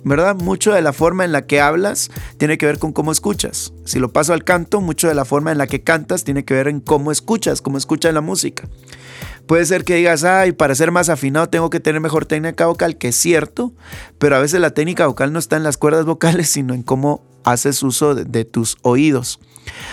¿verdad? 0.05 0.35
Mucho 0.35 0.71
de 0.71 0.83
la 0.83 0.93
forma 0.93 1.25
en 1.25 1.31
la 1.31 1.47
que 1.47 1.59
hablas 1.59 2.11
tiene 2.37 2.59
que 2.59 2.67
ver 2.67 2.77
con 2.77 2.93
cómo 2.93 3.11
escuchas. 3.11 3.73
Si 3.85 3.97
lo 3.97 4.13
paso 4.13 4.33
al 4.33 4.43
canto, 4.43 4.79
mucho 4.79 5.07
de 5.07 5.15
la 5.15 5.25
forma 5.25 5.51
en 5.51 5.57
la 5.57 5.65
que 5.65 5.81
cantas 5.81 6.23
tiene 6.23 6.45
que 6.45 6.53
ver 6.53 6.67
en 6.67 6.79
cómo 6.79 7.11
escuchas, 7.11 7.61
cómo 7.61 7.79
escuchas 7.79 8.13
la 8.13 8.21
música. 8.21 8.69
Puede 9.47 9.65
ser 9.65 9.83
que 9.83 9.95
digas, 9.95 10.23
ay, 10.23 10.51
para 10.51 10.75
ser 10.75 10.91
más 10.91 11.09
afinado 11.09 11.49
tengo 11.49 11.69
que 11.69 11.79
tener 11.79 12.01
mejor 12.01 12.25
técnica 12.25 12.65
vocal, 12.65 12.97
que 12.97 13.09
es 13.09 13.15
cierto, 13.15 13.73
pero 14.17 14.35
a 14.35 14.39
veces 14.39 14.59
la 14.59 14.71
técnica 14.71 15.07
vocal 15.07 15.31
no 15.33 15.39
está 15.39 15.55
en 15.55 15.63
las 15.63 15.77
cuerdas 15.77 16.05
vocales, 16.05 16.49
sino 16.49 16.73
en 16.73 16.83
cómo 16.83 17.23
haces 17.43 17.83
uso 17.83 18.15
de 18.15 18.45
tus 18.45 18.77
oídos. 18.81 19.39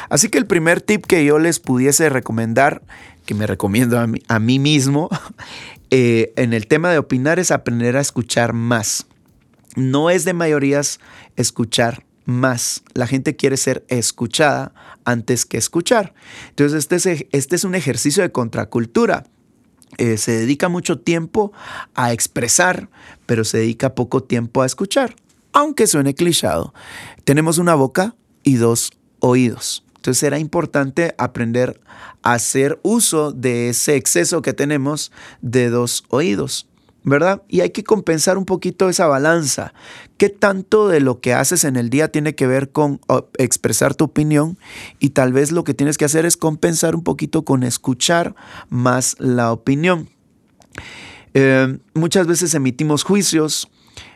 Así 0.09 0.29
que 0.29 0.39
el 0.39 0.47
primer 0.47 0.81
tip 0.81 1.07
que 1.07 1.25
yo 1.25 1.39
les 1.39 1.61
pudiese 1.61 2.09
recomendar, 2.09 2.83
que 3.27 3.35
me 3.35 3.47
recomiendo 3.47 3.99
a 4.01 4.39
mí, 4.39 4.59
mismo, 4.59 5.09
eh, 5.91 6.33
en 6.37 6.53
el 6.53 6.67
tema 6.67 6.91
de 6.91 6.99
opinar 6.99 7.39
es 7.39 7.51
aprender 7.51 7.97
a 7.97 8.01
escuchar 8.01 8.53
más. 8.53 9.07
No 9.77 10.11
es 10.11 10.25
de 10.25 10.35
mayorías 10.35 11.01
escuchar 11.37 12.05
más. 12.25 12.83
La 12.95 13.07
gente 13.07 13.37
quiere 13.37 13.57
ser 13.57 13.85
escuchada 13.89 14.75
antes 15.05 15.47
que 15.47 15.57
escuchar. 15.57 16.15
Entonces 16.51 16.79
este 16.79 16.97
es, 16.97 17.27
este 17.33 17.57
es 17.57 17.65
un 17.65 17.75
ejercicio 17.75 18.23
de 18.23 18.33
contracultura. 18.33 19.25
Eh, 19.99 20.17
se 20.17 20.33
dedica 20.33 20.69
mucho 20.69 20.99
tiempo 20.99 21.53
a 21.95 22.13
expresar, 22.13 22.89
pero 23.27 23.45
se 23.45 23.59
dedica 23.59 23.95
poco 23.95 24.23
tiempo 24.23 24.63
a 24.63 24.67
escuchar. 24.67 25.15
Aunque 25.53 25.87
suene 25.87 26.15
clichado, 26.15 26.73
tenemos 27.25 27.59
una 27.59 27.75
boca 27.75 28.15
y 28.43 28.57
dos 28.57 28.93
oídos. 29.21 29.85
Entonces 29.97 30.19
será 30.19 30.39
importante 30.39 31.15
aprender 31.19 31.81
a 32.23 32.33
hacer 32.33 32.81
uso 32.83 33.33
de 33.33 33.69
ese 33.69 33.97
exceso 33.97 34.43
que 34.43 34.53
tenemos 34.53 35.13
de 35.43 35.71
dos 35.71 36.05
oídos, 36.09 36.67
¿verdad? 37.05 37.43
Y 37.49 37.61
hay 37.61 37.71
que 37.71 37.85
compensar 37.85 38.39
un 38.39 38.45
poquito 38.45 38.89
esa 38.89 39.07
balanza. 39.07 39.75
¿Qué 40.17 40.29
tanto 40.29 40.89
de 40.89 41.01
lo 41.01 41.21
que 41.21 41.35
haces 41.35 41.65
en 41.65 41.77
el 41.77 41.91
día 41.91 42.09
tiene 42.09 42.35
que 42.35 42.47
ver 42.47 42.71
con 42.71 43.01
expresar 43.39 43.95
tu 43.95 44.05
opinión? 44.05 44.59
Y 44.99 45.11
tal 45.11 45.33
vez 45.33 45.53
lo 45.53 45.65
que 45.65 45.75
tienes 45.75 45.99
que 45.99 46.05
hacer 46.05 46.27
es 46.27 46.37
compensar 46.37 46.95
un 46.95 47.03
poquito 47.03 47.45
con 47.45 47.63
escuchar 47.63 48.35
más 48.69 49.17
la 49.19 49.53
opinión. 49.53 50.09
Eh, 51.35 51.79
muchas 51.95 52.27
veces 52.27 52.55
emitimos 52.55 53.05
juicios, 53.05 53.71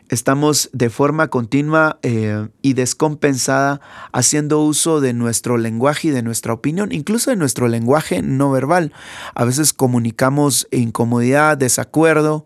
estamos 0.09 0.69
de 0.73 0.89
forma 0.89 1.29
continua 1.29 1.99
eh, 2.01 2.47
y 2.61 2.73
descompensada 2.73 3.81
haciendo 4.11 4.61
uso 4.61 5.01
de 5.01 5.13
nuestro 5.13 5.57
lenguaje 5.57 6.09
y 6.09 6.11
de 6.11 6.23
nuestra 6.23 6.53
opinión, 6.53 6.91
incluso 6.91 7.29
de 7.29 7.35
nuestro 7.35 7.67
lenguaje 7.67 8.21
no 8.21 8.51
verbal. 8.51 8.93
A 9.35 9.45
veces 9.45 9.73
comunicamos 9.73 10.67
incomodidad, 10.71 11.57
desacuerdo 11.57 12.45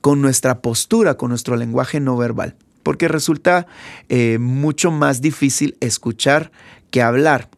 con 0.00 0.20
nuestra 0.20 0.60
postura, 0.60 1.16
con 1.16 1.30
nuestro 1.30 1.56
lenguaje 1.56 2.00
no 2.00 2.16
verbal, 2.16 2.56
porque 2.82 3.08
resulta 3.08 3.66
eh, 4.08 4.38
mucho 4.38 4.90
más 4.90 5.20
difícil 5.20 5.76
escuchar 5.80 6.50
que 6.90 7.02
hablar. 7.02 7.48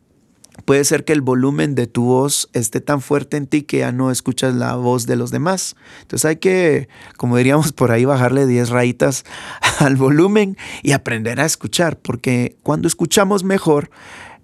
Puede 0.64 0.84
ser 0.84 1.04
que 1.04 1.12
el 1.12 1.20
volumen 1.20 1.74
de 1.74 1.86
tu 1.86 2.04
voz 2.04 2.48
esté 2.52 2.80
tan 2.80 3.00
fuerte 3.00 3.36
en 3.36 3.46
ti 3.46 3.62
que 3.62 3.78
ya 3.78 3.92
no 3.92 4.10
escuchas 4.10 4.54
la 4.54 4.76
voz 4.76 5.06
de 5.06 5.16
los 5.16 5.30
demás. 5.30 5.76
Entonces 6.02 6.24
hay 6.24 6.36
que, 6.36 6.88
como 7.16 7.36
diríamos 7.36 7.72
por 7.72 7.90
ahí, 7.90 8.04
bajarle 8.04 8.46
10 8.46 8.70
rayitas 8.70 9.24
al 9.80 9.96
volumen 9.96 10.56
y 10.82 10.92
aprender 10.92 11.40
a 11.40 11.44
escuchar, 11.44 11.98
porque 11.98 12.56
cuando 12.62 12.88
escuchamos 12.88 13.44
mejor, 13.44 13.90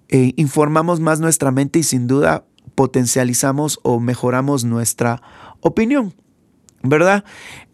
eh, 0.09 0.33
informamos 0.35 0.99
más 0.99 1.19
nuestra 1.19 1.51
mente 1.51 1.79
y 1.79 1.83
sin 1.83 2.07
duda 2.07 2.45
potencializamos 2.75 3.79
o 3.83 3.99
mejoramos 3.99 4.63
nuestra 4.63 5.21
opinión. 5.61 6.13
¿Verdad? 6.83 7.23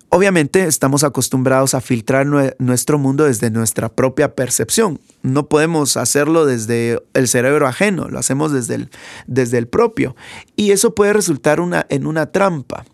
Obviamente 0.10 0.64
estamos 0.64 1.04
acostumbrados 1.04 1.74
a 1.74 1.82
filtrar 1.82 2.26
nuestro 2.60 2.98
mundo 2.98 3.26
desde 3.26 3.52
nuestra 3.52 3.90
propia 3.90 4.36
percepción. 4.36 5.02
No 5.22 5.50
podemos 5.50 5.98
hacerlo 5.98 6.46
desde 6.46 7.02
el 7.14 7.28
cerebro 7.28 7.68
ajeno, 7.68 8.08
lo 8.08 8.18
hacemos 8.18 8.54
desde 8.54 8.76
el, 8.76 8.90
desde 9.28 9.58
el 9.58 9.68
propio. 9.68 10.16
Y 10.56 10.72
eso 10.72 10.96
puede 10.96 11.12
resultar 11.12 11.60
una, 11.60 11.86
en 11.90 12.08
una 12.08 12.32
trampa. 12.32 12.86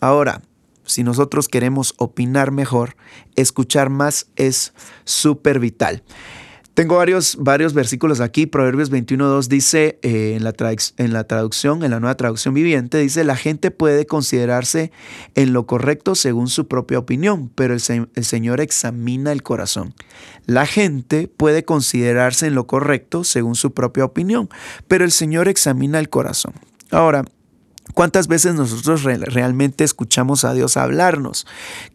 Ahora, 0.00 0.40
si 0.86 1.04
nosotros 1.04 1.46
queremos 1.48 1.94
opinar 1.98 2.52
mejor, 2.52 2.96
escuchar 3.36 3.90
más 3.90 4.28
es 4.36 4.72
súper 5.04 5.58
vital. 5.58 6.02
Tengo 6.74 6.96
varios, 6.96 7.36
varios 7.38 7.74
versículos 7.74 8.20
aquí. 8.20 8.46
Proverbios 8.46 8.90
21.2 8.90 9.46
dice 9.48 9.98
eh, 10.02 10.34
en, 10.36 10.44
la 10.44 10.54
en 10.96 11.12
la 11.12 11.24
traducción, 11.24 11.84
en 11.84 11.90
la 11.90 12.00
nueva 12.00 12.16
traducción 12.16 12.54
viviente, 12.54 12.96
dice, 12.96 13.24
la 13.24 13.36
gente 13.36 13.70
puede 13.70 14.06
considerarse 14.06 14.90
en 15.34 15.52
lo 15.52 15.66
correcto 15.66 16.14
según 16.14 16.48
su 16.48 16.68
propia 16.68 16.98
opinión, 16.98 17.50
pero 17.54 17.74
el, 17.74 18.08
el 18.14 18.24
Señor 18.24 18.62
examina 18.62 19.32
el 19.32 19.42
corazón. 19.42 19.94
La 20.46 20.64
gente 20.64 21.28
puede 21.28 21.62
considerarse 21.64 22.46
en 22.46 22.54
lo 22.54 22.66
correcto 22.66 23.22
según 23.22 23.54
su 23.54 23.74
propia 23.74 24.06
opinión, 24.06 24.48
pero 24.88 25.04
el 25.04 25.12
Señor 25.12 25.48
examina 25.48 25.98
el 25.98 26.08
corazón. 26.08 26.54
Ahora, 26.90 27.26
¿Cuántas 27.94 28.26
veces 28.26 28.54
nosotros 28.54 29.02
realmente 29.02 29.84
escuchamos 29.84 30.44
a 30.44 30.54
Dios 30.54 30.76
hablarnos? 30.76 31.46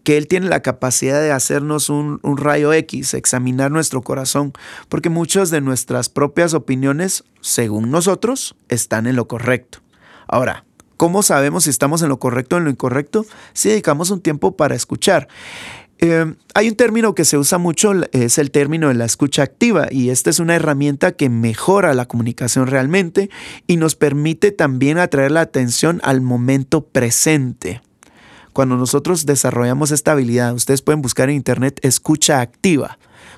Que 0.04 0.18
Él 0.18 0.28
tiene 0.28 0.48
la 0.48 0.62
capacidad 0.62 1.20
de 1.20 1.32
hacernos 1.32 1.90
un, 1.90 2.20
rayo 2.38 2.72
X, 2.74 3.14
examinar 3.14 3.72
nuestro 3.72 4.02
corazón, 4.02 4.54
porque 4.90 5.10
muchas 5.10 5.50
de 5.50 5.62
nuestras 5.62 6.10
propias 6.10 6.54
opiniones, 6.54 7.24
según 7.42 7.90
nosotros, 7.90 8.56
están 8.70 9.08
en 9.08 9.16
lo 9.16 9.28
correcto. 9.28 9.80
Ahora, 10.28 10.66
¿cómo 10.98 11.24
sabemos 11.24 11.64
si 11.64 11.72
estamos 11.72 12.02
en 12.04 12.10
lo 12.10 12.20
correcto 12.20 12.56
o 12.56 12.60
en 12.60 12.66
lo 12.66 12.70
incorrecto? 12.70 13.26
Si 13.54 13.70
dedicamos 13.70 14.12
un 14.12 14.22
tiempo 14.22 14.56
para 14.56 14.76
escuchar. 14.76 15.28
Eh, 16.00 16.36
hay 16.54 16.70
un 16.70 16.76
término 16.76 17.16
que 17.16 17.26
se 17.26 17.38
usa 17.38 17.58
mucho, 17.58 17.94
es 18.12 18.38
el 18.38 18.52
término 18.52 18.90
de 18.90 18.94
la 18.94 19.06
escucha 19.06 19.44
activa, 19.44 19.88
y 19.90 20.10
esta 20.10 20.30
es 20.30 20.40
una 20.40 20.56
herramienta 20.56 21.14
que 21.14 21.30
mejora 21.30 21.94
la 21.94 22.08
comunicación 22.08 22.68
realmente 22.68 23.30
y 23.66 23.78
nos 23.78 23.96
permite 23.96 24.52
también 24.52 25.00
atraer 25.00 25.32
la 25.32 25.42
atención 25.42 26.00
al 26.04 26.22
momento 26.22 26.86
presente. 26.86 27.82
Cuando 28.54 28.76
nosotros 28.76 29.26
desarrollamos 29.26 29.92
esta 29.92 30.14
habilidad, 30.14 30.54
ustedes 30.54 30.82
pueden 30.82 31.02
buscar 31.02 31.30
en 31.30 31.36
internet 31.36 31.80
escucha 31.84 32.42
activa 32.42 32.98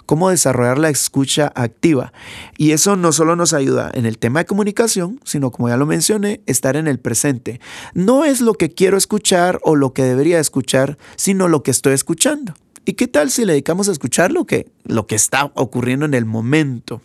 cómo 0.10 0.32
desarrollar 0.32 0.80
la 0.80 0.90
escucha 0.90 1.52
activa. 1.54 2.14
Y 2.58 2.72
eso 2.72 2.96
no 2.96 3.12
solo 3.12 3.36
nos 3.36 3.54
ayuda 3.54 3.92
en 3.94 4.08
el 4.08 4.18
tema 4.18 4.40
de 4.40 4.48
comunicación, 4.48 5.20
sino 5.24 5.52
como 5.52 5.70
ya 5.70 5.78
lo 5.78 5.86
mencioné, 5.86 6.42
estar 6.48 6.78
en 6.78 6.88
el 6.88 6.98
presente. 6.98 7.62
No 7.94 8.26
es 8.26 8.42
lo 8.42 8.56
que 8.56 8.72
quiero 8.72 8.98
escuchar 8.98 9.60
o 9.62 9.76
lo 9.76 9.94
que 9.94 10.02
debería 10.02 10.40
escuchar, 10.40 10.98
sino 11.16 11.48
lo 11.48 11.62
que 11.62 11.70
estoy 11.70 11.94
escuchando. 11.94 12.56
¿Y 12.86 12.94
qué 12.94 13.08
tal 13.08 13.30
si 13.30 13.46
le 13.46 13.54
dedicamos 13.54 13.88
a 13.88 13.92
escuchar 13.92 14.32
lo 14.32 14.46
que, 14.46 14.72
lo 14.84 15.06
que 15.06 15.14
está 15.14 15.52
ocurriendo 15.54 16.08
en 16.08 16.16
el 16.16 16.26
momento? 16.26 17.04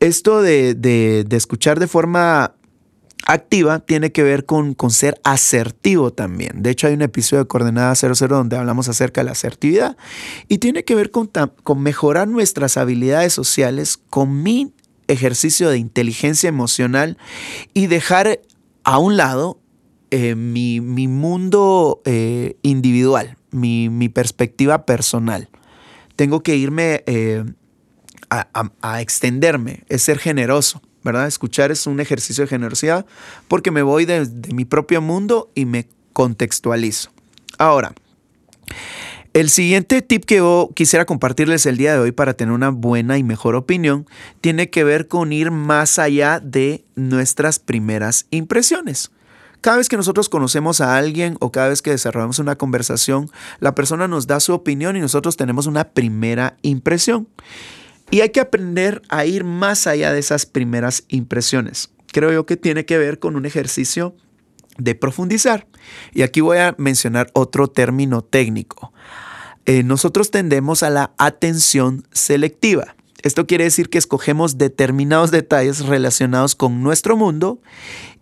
Esto 0.00 0.40
de, 0.40 0.72
de, 0.72 1.24
de 1.28 1.36
escuchar 1.36 1.78
de 1.78 1.88
forma 1.88 2.54
activa 3.28 3.80
tiene 3.80 4.10
que 4.10 4.22
ver 4.22 4.46
con, 4.46 4.72
con, 4.72 4.90
ser 4.90 5.20
asertivo 5.22 6.12
también. 6.12 6.62
De 6.62 6.70
hecho, 6.70 6.86
hay 6.86 6.94
un 6.94 7.02
episodio 7.02 7.44
de 7.44 7.46
Coordenada 7.46 7.94
00 7.94 8.34
donde 8.34 8.56
hablamos 8.56 8.88
acerca 8.88 9.20
de 9.20 9.26
la 9.26 9.32
asertividad 9.32 9.98
y 10.48 10.58
tiene 10.58 10.84
que 10.84 10.94
ver 10.94 11.10
con, 11.10 11.30
con 11.62 11.80
mejorar 11.82 12.26
nuestras 12.26 12.78
habilidades 12.78 13.34
sociales, 13.34 13.98
con 14.08 14.42
mi 14.42 14.72
ejercicio 15.08 15.68
de 15.68 15.76
inteligencia 15.76 16.48
emocional 16.48 17.18
y 17.74 17.86
dejar 17.86 18.40
a 18.82 18.98
un 18.98 19.18
lado 19.18 19.60
eh, 20.10 20.34
mi, 20.34 20.80
mi, 20.80 21.06
mundo 21.06 22.00
eh, 22.06 22.56
individual, 22.62 23.36
mi, 23.50 23.90
mi, 23.90 24.08
perspectiva 24.08 24.86
personal. 24.86 25.50
Tengo 26.16 26.42
que 26.42 26.56
irme 26.56 27.02
eh, 27.04 27.44
a, 28.30 28.48
a, 28.54 28.72
a 28.80 29.02
extenderme, 29.02 29.84
es 29.90 30.02
ser 30.02 30.18
generoso. 30.18 30.80
¿Verdad? 31.04 31.26
Escuchar 31.26 31.70
es 31.70 31.86
un 31.86 32.00
ejercicio 32.00 32.44
de 32.44 32.48
generosidad 32.48 33.06
porque 33.46 33.70
me 33.70 33.82
voy 33.82 34.04
de, 34.04 34.26
de 34.26 34.54
mi 34.54 34.64
propio 34.64 35.00
mundo 35.00 35.50
y 35.54 35.64
me 35.64 35.88
contextualizo. 36.12 37.10
Ahora, 37.58 37.92
el 39.34 39.50
siguiente 39.50 40.02
tip 40.02 40.24
que 40.24 40.36
yo 40.36 40.70
quisiera 40.74 41.04
compartirles 41.04 41.66
el 41.66 41.76
día 41.76 41.92
de 41.92 42.00
hoy 42.00 42.12
para 42.12 42.34
tener 42.34 42.52
una 42.52 42.70
buena 42.70 43.18
y 43.18 43.22
mejor 43.22 43.54
opinión 43.54 44.06
tiene 44.40 44.70
que 44.70 44.84
ver 44.84 45.06
con 45.06 45.32
ir 45.32 45.50
más 45.50 45.98
allá 45.98 46.40
de 46.40 46.84
nuestras 46.96 47.58
primeras 47.58 48.26
impresiones. 48.30 49.10
Cada 49.60 49.76
vez 49.76 49.88
que 49.88 49.96
nosotros 49.96 50.28
conocemos 50.28 50.80
a 50.80 50.96
alguien 50.96 51.36
o 51.40 51.52
cada 51.52 51.68
vez 51.68 51.82
que 51.82 51.90
desarrollamos 51.90 52.38
una 52.38 52.56
conversación, 52.56 53.30
la 53.60 53.74
persona 53.74 54.08
nos 54.08 54.26
da 54.26 54.40
su 54.40 54.54
opinión 54.54 54.96
y 54.96 55.00
nosotros 55.00 55.36
tenemos 55.36 55.66
una 55.66 55.84
primera 55.84 56.56
impresión. 56.62 57.28
Y 58.10 58.20
hay 58.20 58.30
que 58.30 58.40
aprender 58.40 59.02
a 59.08 59.26
ir 59.26 59.44
más 59.44 59.86
allá 59.86 60.12
de 60.12 60.18
esas 60.18 60.46
primeras 60.46 61.04
impresiones. 61.08 61.90
Creo 62.12 62.32
yo 62.32 62.46
que 62.46 62.56
tiene 62.56 62.86
que 62.86 62.98
ver 62.98 63.18
con 63.18 63.36
un 63.36 63.44
ejercicio 63.44 64.16
de 64.78 64.94
profundizar. 64.94 65.66
Y 66.14 66.22
aquí 66.22 66.40
voy 66.40 66.58
a 66.58 66.74
mencionar 66.78 67.30
otro 67.34 67.68
término 67.68 68.22
técnico. 68.22 68.92
Eh, 69.66 69.82
nosotros 69.82 70.30
tendemos 70.30 70.82
a 70.82 70.90
la 70.90 71.12
atención 71.18 72.06
selectiva. 72.12 72.96
Esto 73.22 73.46
quiere 73.46 73.64
decir 73.64 73.90
que 73.90 73.98
escogemos 73.98 74.56
determinados 74.56 75.30
detalles 75.30 75.80
relacionados 75.80 76.54
con 76.54 76.82
nuestro 76.82 77.16
mundo 77.16 77.60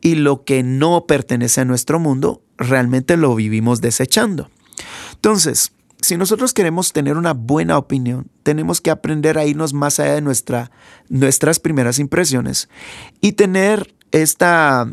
y 0.00 0.14
lo 0.14 0.44
que 0.44 0.62
no 0.62 1.06
pertenece 1.06 1.60
a 1.60 1.64
nuestro 1.66 2.00
mundo 2.00 2.42
realmente 2.56 3.16
lo 3.16 3.34
vivimos 3.34 3.80
desechando. 3.80 4.50
Entonces, 5.12 5.72
si 6.06 6.16
nosotros 6.16 6.52
queremos 6.52 6.92
tener 6.92 7.16
una 7.16 7.32
buena 7.32 7.76
opinión, 7.78 8.28
tenemos 8.44 8.80
que 8.80 8.92
aprender 8.92 9.38
a 9.38 9.44
irnos 9.44 9.72
más 9.72 9.98
allá 9.98 10.14
de 10.14 10.20
nuestra, 10.20 10.70
nuestras 11.08 11.58
primeras 11.58 11.98
impresiones 11.98 12.68
y 13.20 13.32
tener 13.32 13.92
esta 14.12 14.88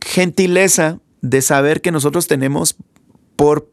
gentileza 0.00 1.00
de 1.22 1.42
saber 1.42 1.80
que 1.80 1.90
nosotros 1.90 2.28
tenemos, 2.28 2.76
por, 3.34 3.68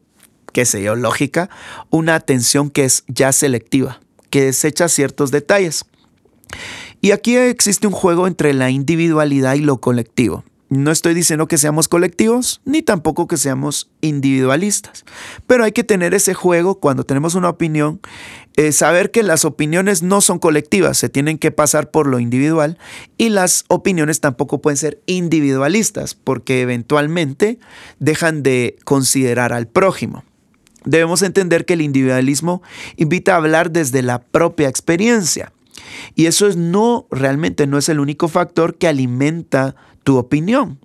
qué 0.52 0.64
sé 0.64 0.82
yo, 0.82 0.96
lógica, 0.96 1.50
una 1.90 2.16
atención 2.16 2.68
que 2.68 2.82
es 2.84 3.04
ya 3.06 3.30
selectiva, 3.30 4.00
que 4.30 4.46
desecha 4.46 4.88
ciertos 4.88 5.30
detalles. 5.30 5.84
Y 7.00 7.12
aquí 7.12 7.36
existe 7.36 7.86
un 7.86 7.92
juego 7.92 8.26
entre 8.26 8.54
la 8.54 8.70
individualidad 8.70 9.54
y 9.54 9.60
lo 9.60 9.80
colectivo. 9.80 10.42
No 10.72 10.90
estoy 10.90 11.12
diciendo 11.12 11.48
que 11.48 11.58
seamos 11.58 11.86
colectivos, 11.86 12.62
ni 12.64 12.80
tampoco 12.80 13.28
que 13.28 13.36
seamos 13.36 13.90
individualistas, 14.00 15.04
pero 15.46 15.64
hay 15.64 15.72
que 15.72 15.84
tener 15.84 16.14
ese 16.14 16.32
juego 16.32 16.76
cuando 16.80 17.04
tenemos 17.04 17.34
una 17.34 17.50
opinión, 17.50 18.00
eh, 18.56 18.72
saber 18.72 19.10
que 19.10 19.22
las 19.22 19.44
opiniones 19.44 20.02
no 20.02 20.22
son 20.22 20.38
colectivas, 20.38 20.96
se 20.96 21.10
tienen 21.10 21.36
que 21.36 21.50
pasar 21.50 21.90
por 21.90 22.06
lo 22.06 22.20
individual 22.20 22.78
y 23.18 23.28
las 23.28 23.66
opiniones 23.68 24.20
tampoco 24.20 24.62
pueden 24.62 24.78
ser 24.78 25.02
individualistas, 25.04 26.14
porque 26.14 26.62
eventualmente 26.62 27.58
dejan 27.98 28.42
de 28.42 28.78
considerar 28.84 29.52
al 29.52 29.68
prójimo. 29.68 30.24
Debemos 30.86 31.20
entender 31.20 31.66
que 31.66 31.74
el 31.74 31.82
individualismo 31.82 32.62
invita 32.96 33.34
a 33.34 33.36
hablar 33.36 33.72
desde 33.72 34.00
la 34.00 34.22
propia 34.22 34.70
experiencia. 34.70 35.52
Y 36.14 36.26
eso 36.26 36.46
es 36.46 36.56
no, 36.56 37.06
realmente 37.10 37.66
no 37.66 37.76
es 37.76 37.90
el 37.90 38.00
único 38.00 38.28
factor 38.28 38.76
que 38.76 38.88
alimenta 38.88 39.76
tu 40.02 40.16
opinión, 40.18 40.78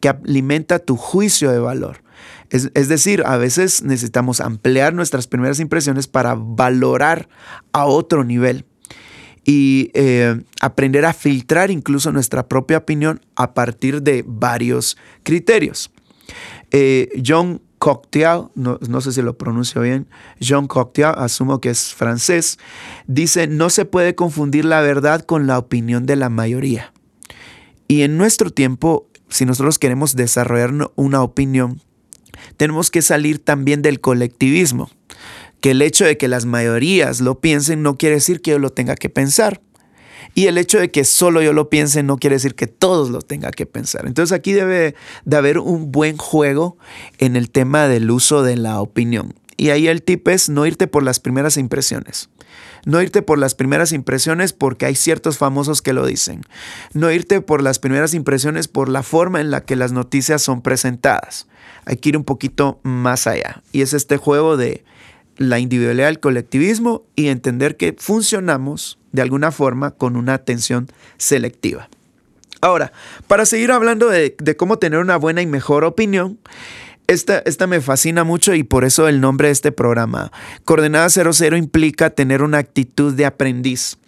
que 0.00 0.08
alimenta 0.08 0.78
tu 0.78 0.96
juicio 0.96 1.50
de 1.50 1.58
valor. 1.58 2.02
Es, 2.50 2.70
es, 2.74 2.88
decir, 2.88 3.22
a 3.26 3.36
veces 3.36 3.82
necesitamos 3.82 4.40
ampliar 4.40 4.94
nuestras 4.94 5.26
primeras 5.26 5.58
impresiones 5.58 6.06
para 6.06 6.34
valorar 6.36 7.28
a 7.72 7.86
otro 7.86 8.24
nivel 8.24 8.64
y 9.46 9.92
eh, 9.94 10.42
aprender 10.60 11.04
a 11.04 11.12
filtrar 11.12 11.70
incluso 11.70 12.10
nuestra 12.10 12.48
propia 12.48 12.78
opinión 12.78 13.20
a 13.36 13.54
partir 13.54 14.02
de 14.02 14.24
varios 14.26 14.98
criterios. 15.22 15.92
Eh, 16.72 17.08
John 17.24 17.62
Cocteau, 17.78 18.50
no, 18.56 18.78
no, 18.88 19.00
sé 19.00 19.12
si 19.12 19.22
lo 19.22 19.38
pronuncio 19.38 19.82
bien, 19.82 20.08
John 20.46 20.66
Cocteau, 20.66 21.14
asumo 21.16 21.60
que 21.60 21.70
es 21.70 21.94
francés, 21.94 22.58
dice, 23.06 23.46
no 23.46 23.70
se 23.70 23.84
puede 23.84 24.16
confundir 24.16 24.64
la 24.64 24.80
verdad 24.80 25.20
con 25.20 25.46
la 25.46 25.58
opinión 25.58 26.06
de 26.06 26.16
la 26.16 26.28
mayoría. 26.28 26.92
Y 27.88 28.02
en 28.02 28.16
nuestro 28.16 28.50
tiempo, 28.50 29.08
si 29.28 29.44
nosotros 29.44 29.78
queremos 29.78 30.16
desarrollar 30.16 30.90
una 30.96 31.22
opinión, 31.22 31.80
tenemos 32.56 32.90
que 32.90 33.02
salir 33.02 33.38
también 33.38 33.82
del 33.82 34.00
colectivismo. 34.00 34.90
Que 35.60 35.70
el 35.72 35.82
hecho 35.82 36.04
de 36.04 36.18
que 36.18 36.28
las 36.28 36.44
mayorías 36.44 37.20
lo 37.20 37.40
piensen 37.40 37.82
no 37.82 37.96
quiere 37.96 38.16
decir 38.16 38.40
que 38.40 38.52
yo 38.52 38.58
lo 38.58 38.70
tenga 38.70 38.94
que 38.94 39.08
pensar. 39.08 39.60
Y 40.34 40.48
el 40.48 40.58
hecho 40.58 40.78
de 40.78 40.90
que 40.90 41.04
solo 41.04 41.40
yo 41.40 41.52
lo 41.52 41.70
piense 41.70 42.02
no 42.02 42.18
quiere 42.18 42.36
decir 42.36 42.54
que 42.54 42.66
todos 42.66 43.10
lo 43.10 43.22
tengan 43.22 43.52
que 43.52 43.64
pensar. 43.64 44.06
Entonces 44.06 44.36
aquí 44.36 44.52
debe 44.52 44.94
de 45.24 45.36
haber 45.36 45.58
un 45.58 45.92
buen 45.92 46.18
juego 46.18 46.76
en 47.18 47.36
el 47.36 47.50
tema 47.50 47.88
del 47.88 48.10
uso 48.10 48.42
de 48.42 48.56
la 48.56 48.80
opinión. 48.80 49.34
Y 49.56 49.70
ahí 49.70 49.88
el 49.88 50.02
tip 50.02 50.28
es 50.28 50.50
no 50.50 50.66
irte 50.66 50.86
por 50.86 51.02
las 51.02 51.20
primeras 51.20 51.56
impresiones. 51.56 52.28
No 52.86 53.02
irte 53.02 53.20
por 53.20 53.36
las 53.36 53.56
primeras 53.56 53.90
impresiones 53.90 54.52
porque 54.52 54.86
hay 54.86 54.94
ciertos 54.94 55.38
famosos 55.38 55.82
que 55.82 55.92
lo 55.92 56.06
dicen. 56.06 56.42
No 56.94 57.10
irte 57.10 57.40
por 57.40 57.60
las 57.60 57.80
primeras 57.80 58.14
impresiones 58.14 58.68
por 58.68 58.88
la 58.88 59.02
forma 59.02 59.40
en 59.40 59.50
la 59.50 59.64
que 59.64 59.74
las 59.74 59.90
noticias 59.90 60.40
son 60.40 60.62
presentadas. 60.62 61.48
Hay 61.84 61.96
que 61.96 62.10
ir 62.10 62.16
un 62.16 62.22
poquito 62.22 62.78
más 62.84 63.26
allá. 63.26 63.60
Y 63.72 63.82
es 63.82 63.92
este 63.92 64.18
juego 64.18 64.56
de 64.56 64.84
la 65.36 65.58
individualidad, 65.58 66.08
el 66.08 66.20
colectivismo 66.20 67.02
y 67.16 67.26
entender 67.26 67.76
que 67.76 67.96
funcionamos 67.98 69.00
de 69.10 69.22
alguna 69.22 69.50
forma 69.50 69.90
con 69.90 70.14
una 70.14 70.34
atención 70.34 70.86
selectiva. 71.18 71.88
Ahora, 72.60 72.92
para 73.26 73.46
seguir 73.46 73.72
hablando 73.72 74.08
de, 74.08 74.36
de 74.38 74.56
cómo 74.56 74.78
tener 74.78 75.00
una 75.00 75.16
buena 75.16 75.42
y 75.42 75.46
mejor 75.46 75.82
opinión, 75.82 76.38
esta, 77.06 77.38
esta, 77.38 77.66
me 77.66 77.80
fascina 77.80 78.24
mucho 78.24 78.54
y 78.54 78.62
por 78.62 78.84
eso 78.84 79.08
el 79.08 79.20
nombre 79.20 79.48
de 79.48 79.52
este 79.52 79.72
programa. 79.72 80.32
Coordenada 80.64 81.08
00 81.08 81.56
implica 81.56 82.10
tener 82.10 82.42
una 82.42 82.58
actitud 82.58 83.14
de 83.14 83.26
aprendiz. 83.26 83.98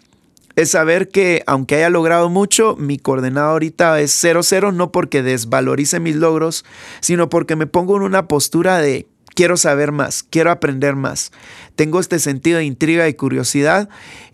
Es 0.59 0.71
saber 0.71 1.09
que 1.09 1.45
aunque 1.47 1.77
haya 1.77 1.89
logrado 1.89 2.29
mucho, 2.31 2.75
mi 2.77 2.99
coordenada 2.99 3.53
ahorita 3.53 4.01
es 4.01 4.11
00 4.11 4.73
no 4.73 4.91
porque 4.91 5.23
desvalorice 5.23 6.01
mis 6.01 6.17
logros, 6.17 6.65
sino 7.01 7.29
porque 7.29 7.55
me 7.55 7.69
pongo 7.69 7.97
en 7.97 8.03
una 8.03 8.27
postura 8.27 8.79
de 8.79 9.07
quiero 9.37 9.57
saber 9.57 9.93
más, 9.93 10.25
quiero 10.25 10.51
aprender 10.51 10.97
más. 10.97 11.31
Tengo 11.77 12.01
este 12.01 12.19
sentido 12.19 12.59
de 12.59 12.65
intriga 12.65 13.09
y 13.09 13.15
curiosidad 13.15 13.89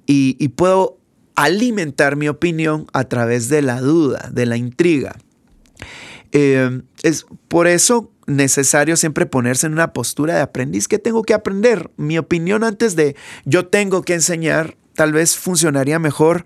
y, 0.07 0.48
puedo 0.48 0.96
alimentar 1.35 2.16
mi 2.16 2.29
opinión 2.29 2.87
a 2.94 3.05
través 3.05 3.50
de 3.50 3.61
la 3.61 3.83
duda, 3.83 4.31
de 4.33 4.46
la 4.46 4.57
intriga. 4.57 5.16
Eh, 6.33 6.81
es 7.03 7.27
por 7.48 7.66
eso 7.66 8.11
necesario 8.26 8.96
siempre 8.96 9.26
ponerse 9.26 9.66
en 9.66 9.72
una 9.72 9.92
postura 9.92 10.34
de 10.34 10.42
aprendiz. 10.42 10.88
¿Qué 10.88 10.98
tengo 10.98 11.22
que 11.22 11.34
aprender? 11.34 11.90
Mi 11.96 12.18
opinión 12.18 12.64
antes 12.64 12.96
de 12.96 13.16
yo 13.44 13.66
tengo 13.66 14.02
que 14.02 14.14
enseñar, 14.14 14.76
tal 14.94 15.12
vez 15.12 15.37
funcionaría 15.37 15.98
mejor. 15.98 16.44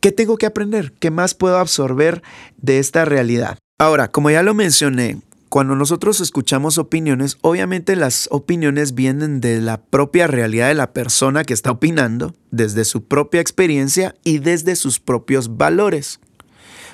¿Qué 0.00 0.12
tengo 0.12 0.38
que 0.38 0.46
aprender? 0.46 0.92
¿Qué 0.98 1.10
más 1.10 1.34
puedo 1.34 1.58
absorber 1.58 2.22
de 2.56 2.78
esta 2.78 3.04
realidad? 3.04 3.58
Ahora, 3.78 4.08
como 4.08 4.30
ya 4.30 4.42
lo 4.42 4.54
mencioné, 4.54 5.20
cuando 5.50 5.74
nosotros 5.74 6.20
escuchamos 6.20 6.78
opiniones, 6.78 7.36
obviamente 7.40 7.96
las 7.96 8.28
opiniones 8.30 8.94
vienen 8.94 9.40
de 9.40 9.60
la 9.60 9.82
propia 9.82 10.28
realidad 10.28 10.68
de 10.68 10.74
la 10.74 10.92
persona 10.92 11.44
que 11.44 11.54
está 11.54 11.72
opinando, 11.72 12.34
desde 12.52 12.84
su 12.84 13.04
propia 13.04 13.40
experiencia 13.40 14.14
y 14.22 14.38
desde 14.38 14.76
sus 14.76 15.00
propios 15.00 15.56
valores. 15.56 16.20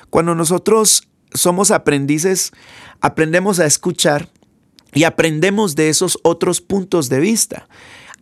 Cuando 0.09 0.33
nosotros 0.33 1.07
somos 1.33 1.71
aprendices, 1.71 2.51
aprendemos 3.01 3.59
a 3.59 3.65
escuchar 3.65 4.29
y 4.93 5.03
aprendemos 5.03 5.75
de 5.75 5.89
esos 5.89 6.19
otros 6.23 6.61
puntos 6.61 7.09
de 7.09 7.19
vista. 7.19 7.67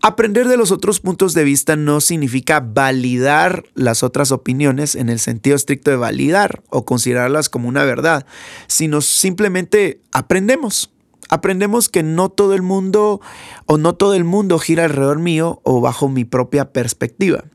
Aprender 0.02 0.48
de 0.48 0.58
los 0.58 0.72
otros 0.72 1.00
puntos 1.00 1.34
de 1.34 1.44
vista 1.44 1.76
no 1.76 2.00
significa 2.00 2.60
validar 2.60 3.64
las 3.74 4.04
otras 4.04 4.32
opiniones 4.32 4.94
en 4.94 5.10
el 5.10 5.20
sentido 5.20 5.56
estricto 5.56 5.90
de 5.90 5.98
validar 5.98 6.62
o 6.70 6.86
considerarlas 6.86 7.50
como 7.50 7.68
una 7.68 7.84
verdad, 7.86 8.26
sino 8.68 9.02
simplemente 9.02 10.02
aprendemos. 10.12 10.92
Aprendemos 11.30 11.90
que 11.90 12.04
no 12.04 12.30
todo 12.30 12.54
el 12.54 12.62
mundo 12.62 13.20
o 13.66 13.78
no 13.78 13.96
todo 13.96 14.14
el 14.14 14.26
mundo 14.26 14.60
gira 14.60 14.84
alrededor 14.84 15.18
mío 15.18 15.60
o 15.64 15.82
bajo 15.82 16.08
mi 16.08 16.24
propia 16.24 16.72
perspectiva. 16.72 17.46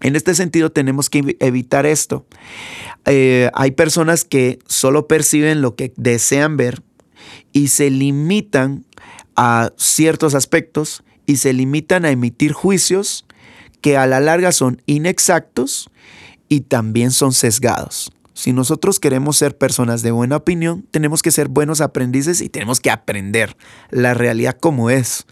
En 0.00 0.16
este 0.16 0.34
sentido 0.34 0.70
tenemos 0.70 1.10
que 1.10 1.36
evitar 1.40 1.86
esto. 1.86 2.24
Eh, 3.06 3.50
hay 3.54 3.72
personas 3.72 4.24
que 4.24 4.58
solo 4.66 5.06
perciben 5.08 5.62
lo 5.62 5.74
que 5.74 5.92
desean 5.96 6.56
ver 6.56 6.82
y 7.52 7.68
se 7.68 7.90
limitan 7.90 8.84
a 9.36 9.72
ciertos 9.76 10.34
aspectos 10.34 11.02
y 11.26 11.36
se 11.36 11.52
limitan 11.52 12.04
a 12.04 12.10
emitir 12.10 12.52
juicios 12.52 13.24
que 13.80 13.96
a 13.96 14.06
la 14.06 14.20
larga 14.20 14.52
son 14.52 14.82
inexactos 14.86 15.90
y 16.48 16.62
también 16.62 17.10
son 17.10 17.32
sesgados. 17.32 18.12
Si 18.34 18.52
nosotros 18.52 19.00
queremos 19.00 19.36
ser 19.36 19.56
personas 19.56 20.02
de 20.02 20.10
buena 20.10 20.36
opinión, 20.36 20.86
tenemos 20.90 21.22
que 21.22 21.30
ser 21.30 21.48
buenos 21.48 21.80
aprendices 21.80 22.40
y 22.40 22.48
tenemos 22.48 22.80
que 22.80 22.90
aprender 22.90 23.56
la 23.90 24.14
realidad 24.14 24.56
como 24.58 24.90
es. 24.90 25.26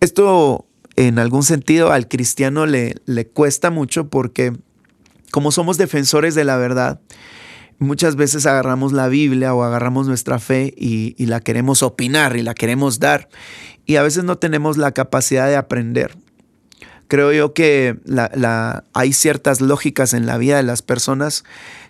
Esto 0.00 0.66
en 0.96 1.18
algún 1.18 1.42
sentido 1.42 1.92
al 1.92 2.08
cristiano 2.08 2.66
le, 2.66 2.94
le 3.06 3.26
cuesta 3.26 3.70
mucho 3.70 4.08
porque 4.08 4.52
como 5.32 5.50
somos 5.50 5.78
defensores 5.78 6.36
de 6.36 6.44
la 6.44 6.58
verdad, 6.58 7.00
muchas 7.78 8.16
veces 8.16 8.46
agarramos 8.46 8.92
la 8.92 9.08
Biblia 9.08 9.54
o 9.54 9.64
agarramos 9.64 10.06
nuestra 10.06 10.38
fe 10.38 10.72
y, 10.76 11.16
la 11.26 11.40
queremos 11.40 11.82
opinar 11.82 12.36
y 12.36 12.42
la 12.42 12.54
queremos 12.54 13.00
dar. 13.00 13.28
Y 13.86 13.96
a 13.96 14.02
veces 14.02 14.24
no 14.24 14.36
tenemos 14.36 14.76
la 14.76 14.92
capacidad 14.92 15.48
de 15.48 15.56
aprender. 15.56 16.16
Creo 17.08 17.32
yo 17.32 17.54
que 17.54 17.98
hay 18.92 19.12
ciertas 19.14 19.60
lógicas 19.62 20.12
en 20.12 20.26
la 20.26 20.36
vida 20.36 20.58
de 20.58 20.62
las 20.62 20.82
personas 20.82 21.44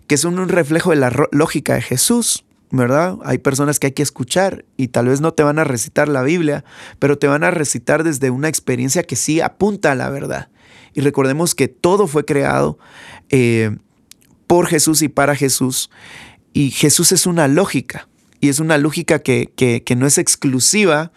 que 0.06 0.16
son 0.16 0.38
un 0.38 0.48
reflejo 0.48 0.90
de 0.90 0.96
la 0.96 1.12
lógica 1.32 1.74
de 1.74 1.82
Jesús. 1.82 2.44
¿verdad? 2.74 3.18
Hay 3.24 3.36
personas 3.36 3.78
que 3.78 3.88
hay 3.88 3.92
que 3.92 4.02
escuchar 4.02 4.64
y 4.78 4.88
tal 4.88 5.08
vez 5.08 5.20
no 5.20 5.34
te 5.34 5.42
van 5.42 5.58
a 5.58 5.64
recitar 5.64 6.08
la 6.08 6.22
Biblia, 6.22 6.64
pero 6.98 7.18
te 7.18 7.26
van 7.26 7.44
a 7.44 7.50
recitar 7.50 8.02
desde 8.02 8.30
una 8.30 8.48
experiencia 8.48 9.02
que 9.02 9.14
sí 9.14 9.42
apunta 9.42 9.92
a 9.92 9.94
la 9.94 10.08
verdad. 10.08 10.48
Y 10.94 11.00
recordemos 11.00 11.54
que 11.54 11.68
todo 11.68 12.06
fue 12.06 12.24
creado 12.24 12.78
eh, 13.32 13.76
por 14.46 14.68
Jesús 14.68 15.02
y 15.02 15.08
para 15.08 15.34
Jesús. 15.34 15.90
Y 16.52 16.70
Jesús 16.70 17.10
es 17.10 17.26
una 17.26 17.48
lógica, 17.48 18.08
y 18.40 18.48
es 18.48 18.60
una 18.60 18.78
lógica 18.78 19.18
que, 19.18 19.50
que 19.56 19.96
no 19.96 20.06
es 20.06 20.18
exclusiva 20.18 21.10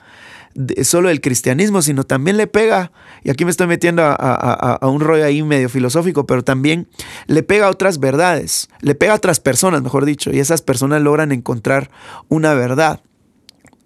solo 0.84 1.10
del 1.10 1.22
cristianismo, 1.22 1.82
sino 1.82 2.06
también 2.06 2.38
le 2.38 2.48
pega, 2.48 2.92
y 3.24 3.30
aquí 3.30 3.44
me 3.44 3.52
estoy 3.52 3.68
metiendo 3.68 4.04
a, 4.06 4.80
un 4.84 5.02
rollo 5.02 5.26
ahí 5.26 5.44
medio 5.44 5.68
filosófico, 5.70 6.26
pero 6.26 6.44
también 6.44 6.88
le 7.28 7.44
pega 7.44 7.68
a 7.68 7.70
otras 7.70 8.00
verdades, 8.00 8.70
le 8.80 8.96
pega 8.96 9.14
a 9.14 9.18
otras 9.18 9.40
personas, 9.40 9.82
mejor 9.82 10.06
dicho, 10.06 10.32
y 10.32 10.40
esas 10.40 10.62
personas 10.62 11.02
logran 11.02 11.32
encontrar 11.32 11.92
una 12.30 12.54
verdad. 12.54 13.02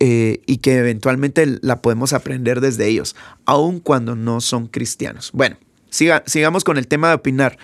Eh, 0.01 0.39
y 0.45 0.59
que 0.59 0.77
eventualmente 0.77 1.45
la 1.61 1.81
podemos 1.81 2.13
aprender 2.13 2.61
desde 2.61 2.87
ellos, 2.87 3.17
aun 3.45 3.81
cuando 3.81 4.15
no 4.15 4.39
son 4.39 4.67
cristianos. 4.67 5.29
Bueno, 5.33 5.57
sigamos 5.89 6.63
con 6.63 6.77
el 6.77 6.87
tema 6.87 7.09
de 7.09 7.15
opinar. 7.15 7.57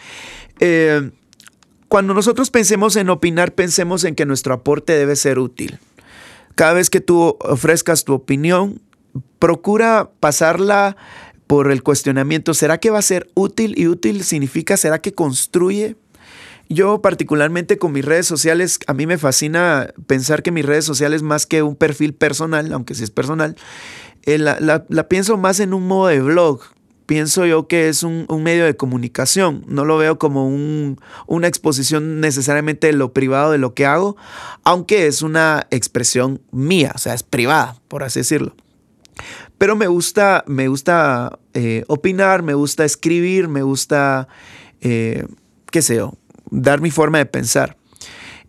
Eh, 0.60 1.12
cuando 1.88 2.14
nosotros 2.14 2.50
pensemos 2.50 2.96
en 2.96 3.10
opinar, 3.10 3.54
pensemos 3.54 4.04
en 4.04 4.16
que 4.16 4.26
nuestro 4.26 4.54
aporte 4.54 4.94
debe 4.94 5.16
ser 5.16 5.40
útil. 5.40 5.80
Cada 6.56 6.74
vez 6.74 6.90
que 6.90 7.02
tú 7.02 7.38
ofrezcas 7.42 8.06
tu 8.06 8.14
opinión, 8.14 8.82
procura 9.40 10.10
pasarla 10.20 10.98
por 11.48 11.72
el 11.72 11.84
cuestionamiento, 11.84 12.54
¿será 12.54 12.80
que 12.80 12.90
va 12.90 13.00
a 13.00 13.04
ser 13.04 13.30
útil? 13.36 13.76
Y 13.78 13.88
útil 13.88 14.24
significa, 14.24 14.78
¿será 14.78 15.00
que 15.00 15.14
construye? 15.14 15.96
Yo 16.68 17.02
particularmente 17.02 17.78
con 17.78 17.92
mis 17.92 18.04
redes 18.04 18.26
sociales, 18.26 18.80
a 18.88 18.94
mí 18.94 19.06
me 19.06 19.20
fascina 19.20 19.94
pensar 20.08 20.42
que 20.42 20.52
mis 20.52 20.66
redes 20.66 20.86
sociales 20.86 21.22
más 21.22 21.46
que 21.46 21.62
un 21.62 21.76
perfil 21.76 22.16
personal, 22.16 22.74
aunque 22.74 22.96
sí 22.96 23.04
es 23.04 23.12
personal, 23.12 23.56
eh, 24.24 24.40
la, 24.40 25.08
pienso 25.08 25.38
más 25.38 25.60
en 25.60 25.74
un 25.74 25.86
modo 25.88 26.08
de 26.08 26.22
blog. 26.22 26.62
Pienso 27.06 27.46
yo 27.46 27.68
que 27.68 27.88
es 27.88 28.04
un, 28.04 28.26
medio 28.42 28.66
de 28.66 28.76
comunicación, 28.76 29.64
no 29.68 29.86
lo 29.86 29.98
veo 29.98 30.18
como 30.18 30.48
una 31.28 31.48
exposición 31.48 32.20
necesariamente 32.20 32.88
de 32.88 32.94
lo 32.94 33.14
privado 33.14 33.52
de 33.52 33.60
lo 33.60 33.74
que 33.74 33.86
hago, 33.86 34.18
aunque 34.64 35.06
es 35.06 35.22
una 35.22 35.68
expresión 35.70 36.42
mía, 36.52 36.92
o 36.96 36.98
sea, 36.98 37.14
es 37.14 37.24
privada, 37.24 37.80
por 37.88 38.04
así 38.04 38.22
decirlo. 38.22 38.56
Pero 39.58 39.76
me 39.76 39.88
gusta, 39.88 40.44
me 40.48 40.68
gusta 40.68 41.40
eh, 41.54 41.84
opinar, 41.88 42.44
me 42.44 42.56
gusta 42.56 42.86
escribir, 42.86 43.48
me 43.48 43.62
gusta, 43.62 44.28
eh, 44.82 45.26
qué 45.72 45.82
sé 45.82 45.98
yo, 45.98 46.14
dar 46.50 46.82
mi 46.82 46.92
forma 46.92 47.20
de 47.20 47.26
pensar. 47.26 47.78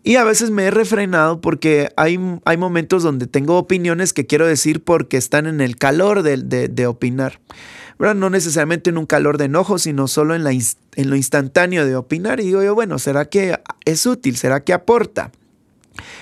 Y 0.07 0.15
a 0.15 0.23
veces 0.23 0.51
me 0.51 0.63
he 0.63 0.71
refrenado 0.71 1.41
porque 1.41 1.89
hay, 1.97 2.17
hay 2.45 2.55
momentos 2.55 3.03
donde 3.03 3.27
tengo 3.27 3.57
opiniones 3.57 4.13
que 4.13 4.25
quiero 4.25 4.47
decir 4.47 4.81
porque 4.81 5.17
están 5.17 5.47
en 5.47 5.59
el 5.59 5.75
calor 5.75 6.23
de, 6.23 6.37
de, 6.37 6.87
opinar. 6.87 7.41
No 7.99 8.29
necesariamente 8.29 8.89
en 8.89 8.97
un 8.97 9.05
calor 9.05 9.37
de 9.37 9.45
enojo, 9.45 9.79
sino 9.79 10.07
solo 10.07 10.35
en, 10.35 10.43
la, 10.43 10.51
en 10.51 11.09
lo 11.09 11.15
instantáneo 11.15 11.85
de 11.85 11.95
opinar. 11.95 12.39
Y 12.39 12.45
digo 12.45 12.63
yo, 12.63 12.75
bueno, 12.75 12.99
¿será 12.99 13.25
que 13.25 13.59
es 13.85 14.05
útil? 14.05 14.37
¿Será 14.37 14.63
que 14.63 14.73
aporta? 14.73 15.31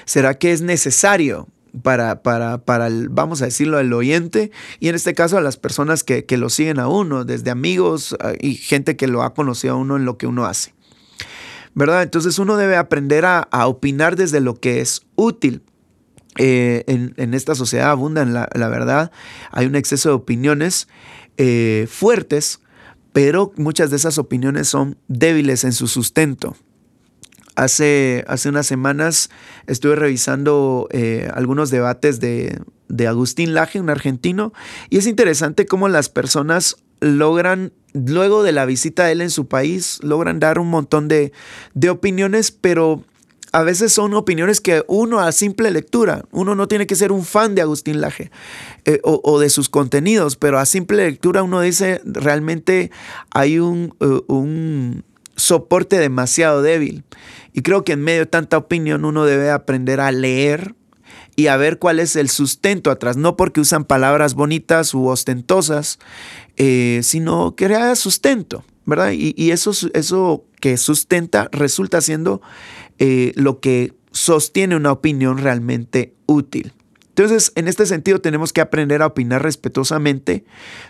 ¿Será 0.05 0.35
que 0.35 0.51
es 0.51 0.61
necesario? 0.61 1.47
para, 1.81 2.21
para, 2.21 2.59
para 2.59 2.87
el, 2.87 3.09
vamos 3.09 3.41
a 3.41 3.45
decirlo, 3.45 3.79
el 3.79 3.91
oyente 3.93 4.51
y 4.79 4.89
en 4.89 4.95
este 4.95 5.13
caso 5.13 5.37
a 5.37 5.41
las 5.41 5.57
personas 5.57 6.03
que, 6.03 6.25
lo 6.37 6.49
siguen 6.49 6.79
a 6.79 6.87
uno, 6.87 7.25
desde 7.25 7.51
amigos 7.51 8.15
ah, 8.19 8.33
y 8.39 8.55
gente 8.55 8.95
que 8.95 9.07
lo 9.07 9.23
ha 9.23 9.33
conocido 9.33 9.73
a 9.73 9.77
uno 9.77 9.95
en 9.95 10.05
lo 10.05 10.17
que 10.17 10.27
uno 10.27 10.45
hace. 10.45 10.73
¿Verdad? 11.73 12.03
Entonces 12.03 12.39
uno 12.39 12.55
debe 12.55 12.77
aprender 12.77 13.25
a, 13.25 13.47
opinar 13.67 14.15
desde 14.15 14.39
lo 14.39 14.55
que 14.55 14.79
es 14.79 15.01
útil. 15.15 15.61
Eh, 16.37 16.83
en, 16.87 17.33
esta 17.33 17.55
sociedad 17.55 17.89
abundan, 17.91 18.33
la, 18.33 18.47
verdad, 18.53 19.11
hay 19.51 19.65
un 19.65 19.75
exceso 19.75 20.09
de 20.09 20.15
opiniones 20.15 20.87
eh, 21.37 21.87
fuertes, 21.89 22.59
pero 23.13 23.53
muchas 23.55 23.89
de 23.89 23.95
esas 23.95 24.17
opiniones 24.17 24.67
son 24.67 24.97
débiles 25.07 25.63
en 25.63 25.73
su 25.73 25.87
sustento. 25.87 26.55
Hace, 27.55 28.25
hace 28.27 28.49
unas 28.49 28.67
semanas 28.67 29.29
estuve 29.67 29.95
revisando 29.95 30.89
eh, 30.91 31.29
algunos 31.33 31.69
debates 31.69 32.19
de, 32.19 32.59
Agustín 33.07 33.53
Laje, 33.53 33.79
un 33.79 33.89
argentino, 33.89 34.51
y 34.89 34.97
es 34.97 35.07
interesante 35.07 35.65
cómo 35.65 35.87
las 35.87 36.09
personas 36.09 36.75
logran, 36.99 37.71
luego 37.93 38.43
de 38.43 38.51
la 38.51 38.65
visita 38.65 39.05
de 39.05 39.13
él 39.13 39.21
en 39.21 39.29
su 39.29 39.47
país, 39.47 39.99
logran 40.03 40.39
dar 40.39 40.59
un 40.59 40.69
montón 40.69 41.07
de, 41.07 41.31
opiniones, 41.89 42.51
pero 42.51 43.05
a 43.55 43.63
veces 43.63 43.93
son 43.93 44.13
opiniones 44.15 44.59
que 44.59 44.83
uno 44.89 45.21
a 45.21 45.31
simple 45.31 45.71
lectura, 45.71 46.25
uno 46.31 46.55
no 46.55 46.67
tiene 46.67 46.87
que 46.87 46.95
ser 46.95 47.13
un 47.13 47.23
fan 47.23 47.55
de 47.55 47.61
Agustín 47.61 48.01
Laje 48.01 48.29
eh, 48.83 48.99
o, 49.01 49.39
de 49.39 49.49
sus 49.49 49.69
contenidos, 49.69 50.35
pero 50.35 50.59
a 50.59 50.65
simple 50.65 50.97
lectura 50.97 51.41
uno 51.41 51.61
dice 51.61 52.01
realmente 52.03 52.91
hay 53.31 53.59
un, 53.59 53.95
eh, 54.01 54.19
un 54.27 55.05
soporte 55.37 55.97
demasiado 55.99 56.61
débil. 56.61 57.05
Y 57.53 57.61
creo 57.61 57.85
que 57.85 57.93
en 57.93 58.01
medio 58.01 58.19
de 58.19 58.25
tanta 58.25 58.57
opinión 58.57 59.05
uno 59.05 59.23
debe 59.23 59.49
aprender 59.49 60.01
a 60.01 60.11
leer 60.11 60.75
y 61.37 61.47
a 61.47 61.55
ver 61.55 61.79
cuál 61.79 62.01
es 62.01 62.17
el 62.17 62.29
sustento 62.29 62.91
atrás, 62.91 63.15
no 63.15 63.37
porque 63.37 63.61
usan 63.61 63.85
palabras 63.85 64.33
bonitas 64.33 64.93
u 64.93 65.07
ostentosas, 65.07 65.99
eh, 66.57 66.99
sino 67.03 67.55
que 67.55 67.67
haya 67.67 67.95
sustento, 67.95 68.65
¿verdad? 68.85 69.11
Y, 69.13 69.51
eso, 69.51 69.71
eso 69.93 70.43
que 70.59 70.77
sustenta 70.77 71.49
resulta 71.51 72.01
siendo 72.01 72.41
eh, 72.99 73.33
lo 73.35 73.59
que 73.59 73.93
sostiene 74.11 74.75
una 74.75 74.91
opinión 74.91 75.37
realmente 75.37 76.13
útil. 76.25 76.73
Entonces, 77.09 77.53
en 77.55 77.69
este 77.69 77.85
sentido, 77.85 78.19
tenemos 78.19 78.51
que 78.51 78.59
aprender 78.59 79.01
a 79.01 79.07
opinar 79.07 79.41
respetuosamente, 79.41 80.43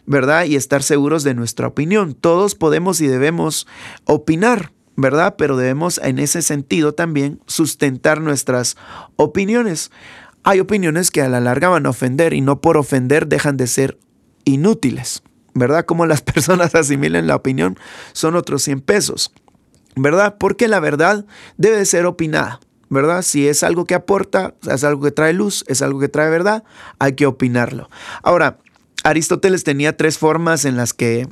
¿verdad? 0.08 0.46
Y 0.46 0.56
estar 0.56 0.82
seguros 0.82 1.24
de 1.24 1.36
nuestra 1.36 1.68
opinión. 1.68 2.16
Todos 2.16 2.56
podemos 2.56 3.00
y 3.00 3.06
debemos 3.06 3.68
opinar, 4.06 4.72
¿verdad? 4.96 5.36
Pero 5.38 5.56
debemos 5.56 6.00
en 6.00 6.18
ese 6.18 6.42
sentido 6.42 6.96
también 6.96 7.42
sustentar 7.46 8.22
nuestras 8.22 8.76
opiniones. 9.18 9.92
Hay 10.42 10.60
opiniones 10.60 11.12
que 11.12 11.22
a 11.22 11.30
la 11.30 11.42
larga 11.42 11.70
van 11.70 11.86
a 11.86 11.90
ofender 11.90 12.34
y 12.34 12.42
no 12.42 12.60
por 12.60 12.78
ofender 12.78 13.28
dejan 13.28 13.56
de 13.58 13.68
ser 13.68 14.00
inútiles, 14.46 15.22
¿verdad? 15.54 15.86
Como 15.86 16.08
las 16.08 16.22
personas 16.24 16.74
asimilen 16.74 17.28
la 17.28 17.36
opinión 17.36 17.78
son 18.14 18.36
otros 18.36 18.64
100 18.64 18.82
pesos, 18.82 19.32
¿verdad? 19.96 20.36
Porque 20.40 20.68
la 20.68 20.80
verdad 20.80 21.26
debe 21.58 21.86
ser 21.86 22.06
opinada. 22.06 22.60
¿verdad? 22.90 23.24
Si 23.24 23.48
es 23.48 23.64
algo 23.64 23.86
que 23.86 23.96
aporta, 23.96 24.54
es 24.70 24.84
algo 24.84 25.02
que 25.02 25.12
trae 25.12 25.34
luz, 25.34 25.66
es 25.68 25.82
algo 25.82 26.00
que 26.00 26.08
trae 26.08 26.30
verdad, 26.30 26.64
hay 27.00 27.14
que 27.14 27.26
opinarlo. 27.26 27.90
Ahora, 28.22 28.60
Aristóteles 29.04 29.64
tenía 29.64 29.98
tres 29.98 30.18
formas 30.18 30.66
en 30.66 30.78
las 30.78 30.94
que 30.94 31.28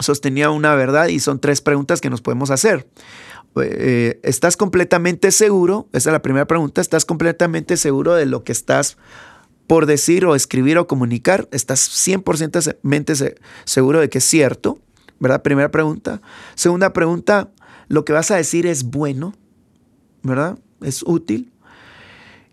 sostenía 0.00 0.50
una 0.50 0.74
verdad 0.74 1.08
y 1.08 1.20
son 1.20 1.40
tres 1.40 1.60
preguntas 1.60 2.00
que 2.00 2.10
nos 2.10 2.20
podemos 2.20 2.50
hacer. 2.50 2.86
Eh, 3.62 4.20
¿Estás 4.22 4.56
completamente 4.56 5.32
seguro? 5.32 5.88
Esa 5.92 6.10
es 6.10 6.12
la 6.12 6.22
primera 6.22 6.46
pregunta. 6.46 6.80
¿Estás 6.80 7.04
completamente 7.04 7.76
seguro 7.76 8.14
de 8.14 8.26
lo 8.26 8.44
que 8.44 8.52
estás 8.52 8.98
por 9.66 9.86
decir 9.86 10.24
o 10.26 10.34
escribir 10.34 10.78
o 10.78 10.86
comunicar? 10.86 11.48
¿Estás 11.50 11.88
100% 12.06 13.34
seguro 13.64 14.00
de 14.00 14.08
que 14.08 14.18
es 14.18 14.24
cierto? 14.24 14.78
¿Verdad? 15.18 15.42
Primera 15.42 15.70
pregunta. 15.70 16.20
Segunda 16.54 16.92
pregunta, 16.92 17.50
¿lo 17.88 18.04
que 18.04 18.12
vas 18.12 18.30
a 18.30 18.36
decir 18.36 18.66
es 18.66 18.84
bueno? 18.84 19.34
¿Verdad? 20.22 20.58
es 20.82 21.02
útil. 21.02 21.52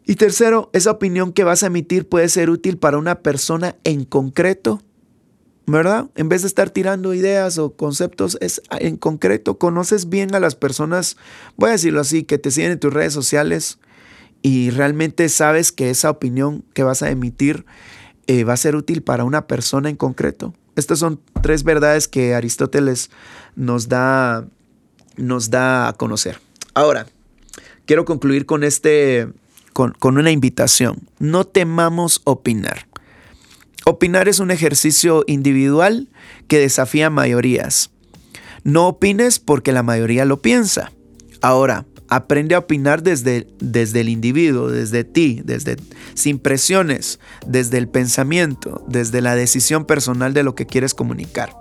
Y 0.06 0.16
tercero, 0.16 0.70
esa 0.74 0.92
opinión 0.92 1.34
que 1.34 1.44
vas 1.44 1.64
a 1.64 1.68
emitir 1.68 2.08
puede 2.08 2.30
ser 2.30 2.50
útil 2.50 2.78
para 2.78 2.98
una 2.98 3.22
persona 3.22 3.76
en 3.84 4.06
concreto, 4.06 4.82
¿verdad? 5.66 6.10
En 6.16 6.30
vez 6.30 6.44
de 6.44 6.48
estar 6.48 6.70
tirando 6.70 7.14
ideas 7.16 7.58
o 7.58 7.76
conceptos, 7.76 8.38
es 8.40 8.62
en 8.80 8.98
concreto, 8.98 9.58
conoces 9.58 10.10
bien 10.10 10.36
a 10.36 10.40
las 10.40 10.56
personas, 10.56 11.18
voy 11.56 11.70
a 11.70 11.74
decirlo 11.74 12.02
así, 12.02 12.24
que 12.24 12.38
te 12.38 12.52
siguen 12.52 12.74
en 12.74 12.80
tus 12.80 12.94
redes 12.94 13.14
sociales 13.14 13.80
y 14.44 14.70
realmente 14.70 15.28
sabes 15.30 15.72
que 15.72 15.90
esa 15.90 16.12
opinión 16.12 16.64
que 16.74 16.84
vas 16.84 17.02
a 17.02 17.10
emitir 17.10 17.66
eh, 18.28 18.44
va 18.44 18.54
a 18.54 18.58
ser 18.58 18.76
útil 18.76 19.02
para 19.02 19.24
una 19.24 19.48
persona 19.48 19.90
en 19.90 19.96
concreto. 19.96 20.54
Estas 20.76 21.00
son 21.00 21.20
tres 21.42 21.64
verdades 21.64 22.08
que 22.08 22.36
Aristóteles 22.36 23.10
nos 23.56 23.88
da, 23.88 24.46
nos 25.18 25.50
da 25.50 25.88
a 25.88 25.94
conocer. 25.94 26.40
Ahora, 26.74 27.08
quiero 27.86 28.06
concluir 28.06 28.46
con 28.46 28.64
este 28.64 29.28
con, 29.76 30.18
una 30.18 30.32
invitación. 30.32 31.08
No 31.20 31.46
temamos 31.46 32.22
opinar. 32.24 32.88
Opinar 33.86 34.30
es 34.30 34.40
un 34.40 34.50
ejercicio 34.50 35.26
individual 35.28 36.08
que 36.48 36.60
desafía 36.60 37.10
mayorías. 37.10 37.92
No 38.64 38.88
opines 38.88 39.38
porque 39.38 39.74
la 39.74 39.84
mayoría 39.84 40.24
lo 40.24 40.42
piensa. 40.42 40.92
Ahora, 41.42 41.86
aprende 42.08 42.56
a 42.56 42.60
opinar 42.60 43.04
desde, 43.04 43.48
desde 43.60 44.00
el 44.00 44.10
individuo, 44.10 44.70
desde 44.70 45.04
ti, 45.04 45.42
desde 45.44 45.76
sin 46.14 46.40
presiones, 46.40 47.20
desde 47.46 47.78
el 47.78 47.90
pensamiento, 47.90 48.84
desde 48.88 49.22
la 49.22 49.36
decisión 49.36 49.84
personal 49.86 50.34
de 50.34 50.44
lo 50.44 50.56
que 50.56 50.66
quieres 50.66 50.94
comunicar. 50.94 51.54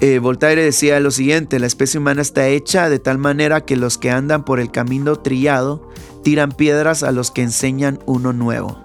Eh, 0.00 0.18
Voltaire 0.18 0.62
decía 0.62 0.98
lo 1.00 1.10
siguiente, 1.10 1.58
la 1.58 1.66
especie 1.66 1.98
humana 1.98 2.20
está 2.20 2.48
hecha 2.48 2.88
de 2.88 2.98
tal 2.98 3.18
manera 3.18 3.60
que 3.62 3.76
los 3.76 3.96
que 3.96 4.10
andan 4.10 4.44
por 4.44 4.60
el 4.60 4.70
camino 4.70 5.16
trillado 5.16 5.88
tiran 6.22 6.52
piedras 6.52 7.02
a 7.02 7.12
los 7.12 7.30
que 7.30 7.42
enseñan 7.42 7.98
uno 8.06 8.32
nuevo. 8.32 8.82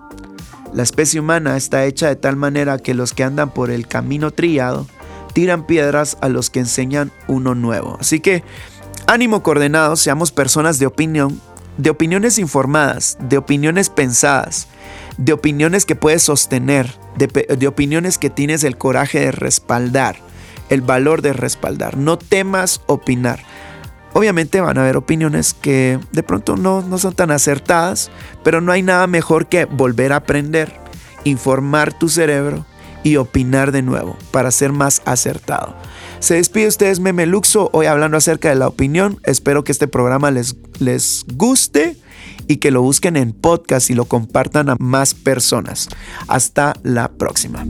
La 0.74 0.84
especie 0.84 1.20
humana 1.20 1.58
está 1.58 1.86
hecha 1.86 2.08
de 2.08 2.16
tal 2.16 2.36
manera 2.36 2.78
que 2.78 2.94
los 2.94 3.14
que 3.14 3.24
andan 3.24 3.52
por 3.52 3.72
el 3.72 3.88
camino 3.88 4.32
trillado 4.32 4.86
tiran 5.34 5.66
piedras 5.66 6.18
a 6.22 6.30
los 6.30 6.50
que 6.50 6.60
enseñan 6.60 7.12
uno 7.28 7.56
nuevo. 7.56 7.98
Así 8.00 8.20
que 8.20 8.44
ánimo 9.08 9.42
coordenado, 9.42 9.96
seamos 9.96 10.32
personas 10.32 10.78
de 10.78 10.86
opinión, 10.86 11.42
de 11.78 11.90
opiniones 11.90 12.38
informadas, 12.38 13.18
de 13.20 13.38
opiniones 13.38 13.90
pensadas, 13.90 14.68
de 15.18 15.34
opiniones 15.34 15.86
que 15.86 15.96
puedes 15.96 16.22
sostener, 16.22 16.94
de, 17.18 17.28
de 17.28 17.68
opiniones 17.68 18.18
que 18.18 18.30
tienes 18.30 18.64
el 18.64 18.78
coraje 18.78 19.20
de 19.20 19.32
respaldar, 19.32 20.18
el 20.70 20.82
valor 20.82 21.22
de 21.22 21.34
respaldar. 21.34 21.98
No 21.98 22.18
temas 22.18 22.82
opinar. 22.88 23.40
Obviamente 24.14 24.62
van 24.62 24.78
a 24.78 24.82
haber 24.82 24.98
opiniones 24.98 25.54
que 25.54 26.00
de 26.12 26.24
pronto 26.24 26.56
no, 26.56 26.82
no 26.82 26.98
son 26.98 27.14
tan 27.14 27.32
acertadas, 27.32 28.10
pero 28.44 28.60
no 28.62 28.72
hay 28.72 28.82
nada 28.82 29.06
mejor 29.08 29.48
que 29.48 29.66
volver 29.66 30.14
a 30.14 30.18
aprender, 30.18 30.74
informar 31.24 31.94
tu 31.94 32.10
cerebro 32.10 32.66
y 33.04 33.16
opinar 33.18 33.72
de 33.72 33.82
nuevo 33.82 34.18
para 34.32 34.52
ser 34.52 34.72
más 34.72 35.02
acertado. 35.06 35.76
Se 36.20 36.36
despide 36.36 36.68
ustedes 36.68 37.00
Meme 37.00 37.26
Luxo, 37.26 37.70
hoy 37.72 37.86
hablando 37.86 38.18
acerca 38.18 38.50
de 38.50 38.56
la 38.56 38.68
opinión. 38.68 39.20
Espero 39.24 39.64
que 39.64 39.72
este 39.72 39.88
programa 39.88 40.32
les, 40.32 40.56
les 40.80 41.26
guste 41.34 41.98
y 42.48 42.58
que 42.58 42.72
lo 42.72 42.82
busquen 42.82 43.16
en 43.16 43.32
podcast 43.32 43.90
y 43.90 43.94
lo 43.94 44.06
compartan 44.06 44.70
a 44.70 44.76
más 44.80 45.14
personas. 45.14 45.88
Hasta 46.28 46.74
la 46.84 47.10
próxima. 47.10 47.66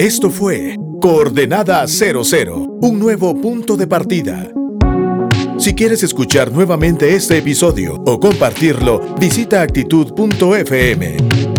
Esto 0.00 0.30
fue 0.30 0.78
Coordenada 0.98 1.86
00, 1.86 2.78
un 2.80 2.98
nuevo 2.98 3.38
punto 3.38 3.76
de 3.76 3.86
partida. 3.86 4.50
Si 5.58 5.74
quieres 5.74 6.02
escuchar 6.02 6.50
nuevamente 6.50 7.14
este 7.14 7.36
episodio 7.36 7.96
o 8.06 8.18
compartirlo, 8.18 9.14
visita 9.20 9.60
actitud.fm. 9.60 11.49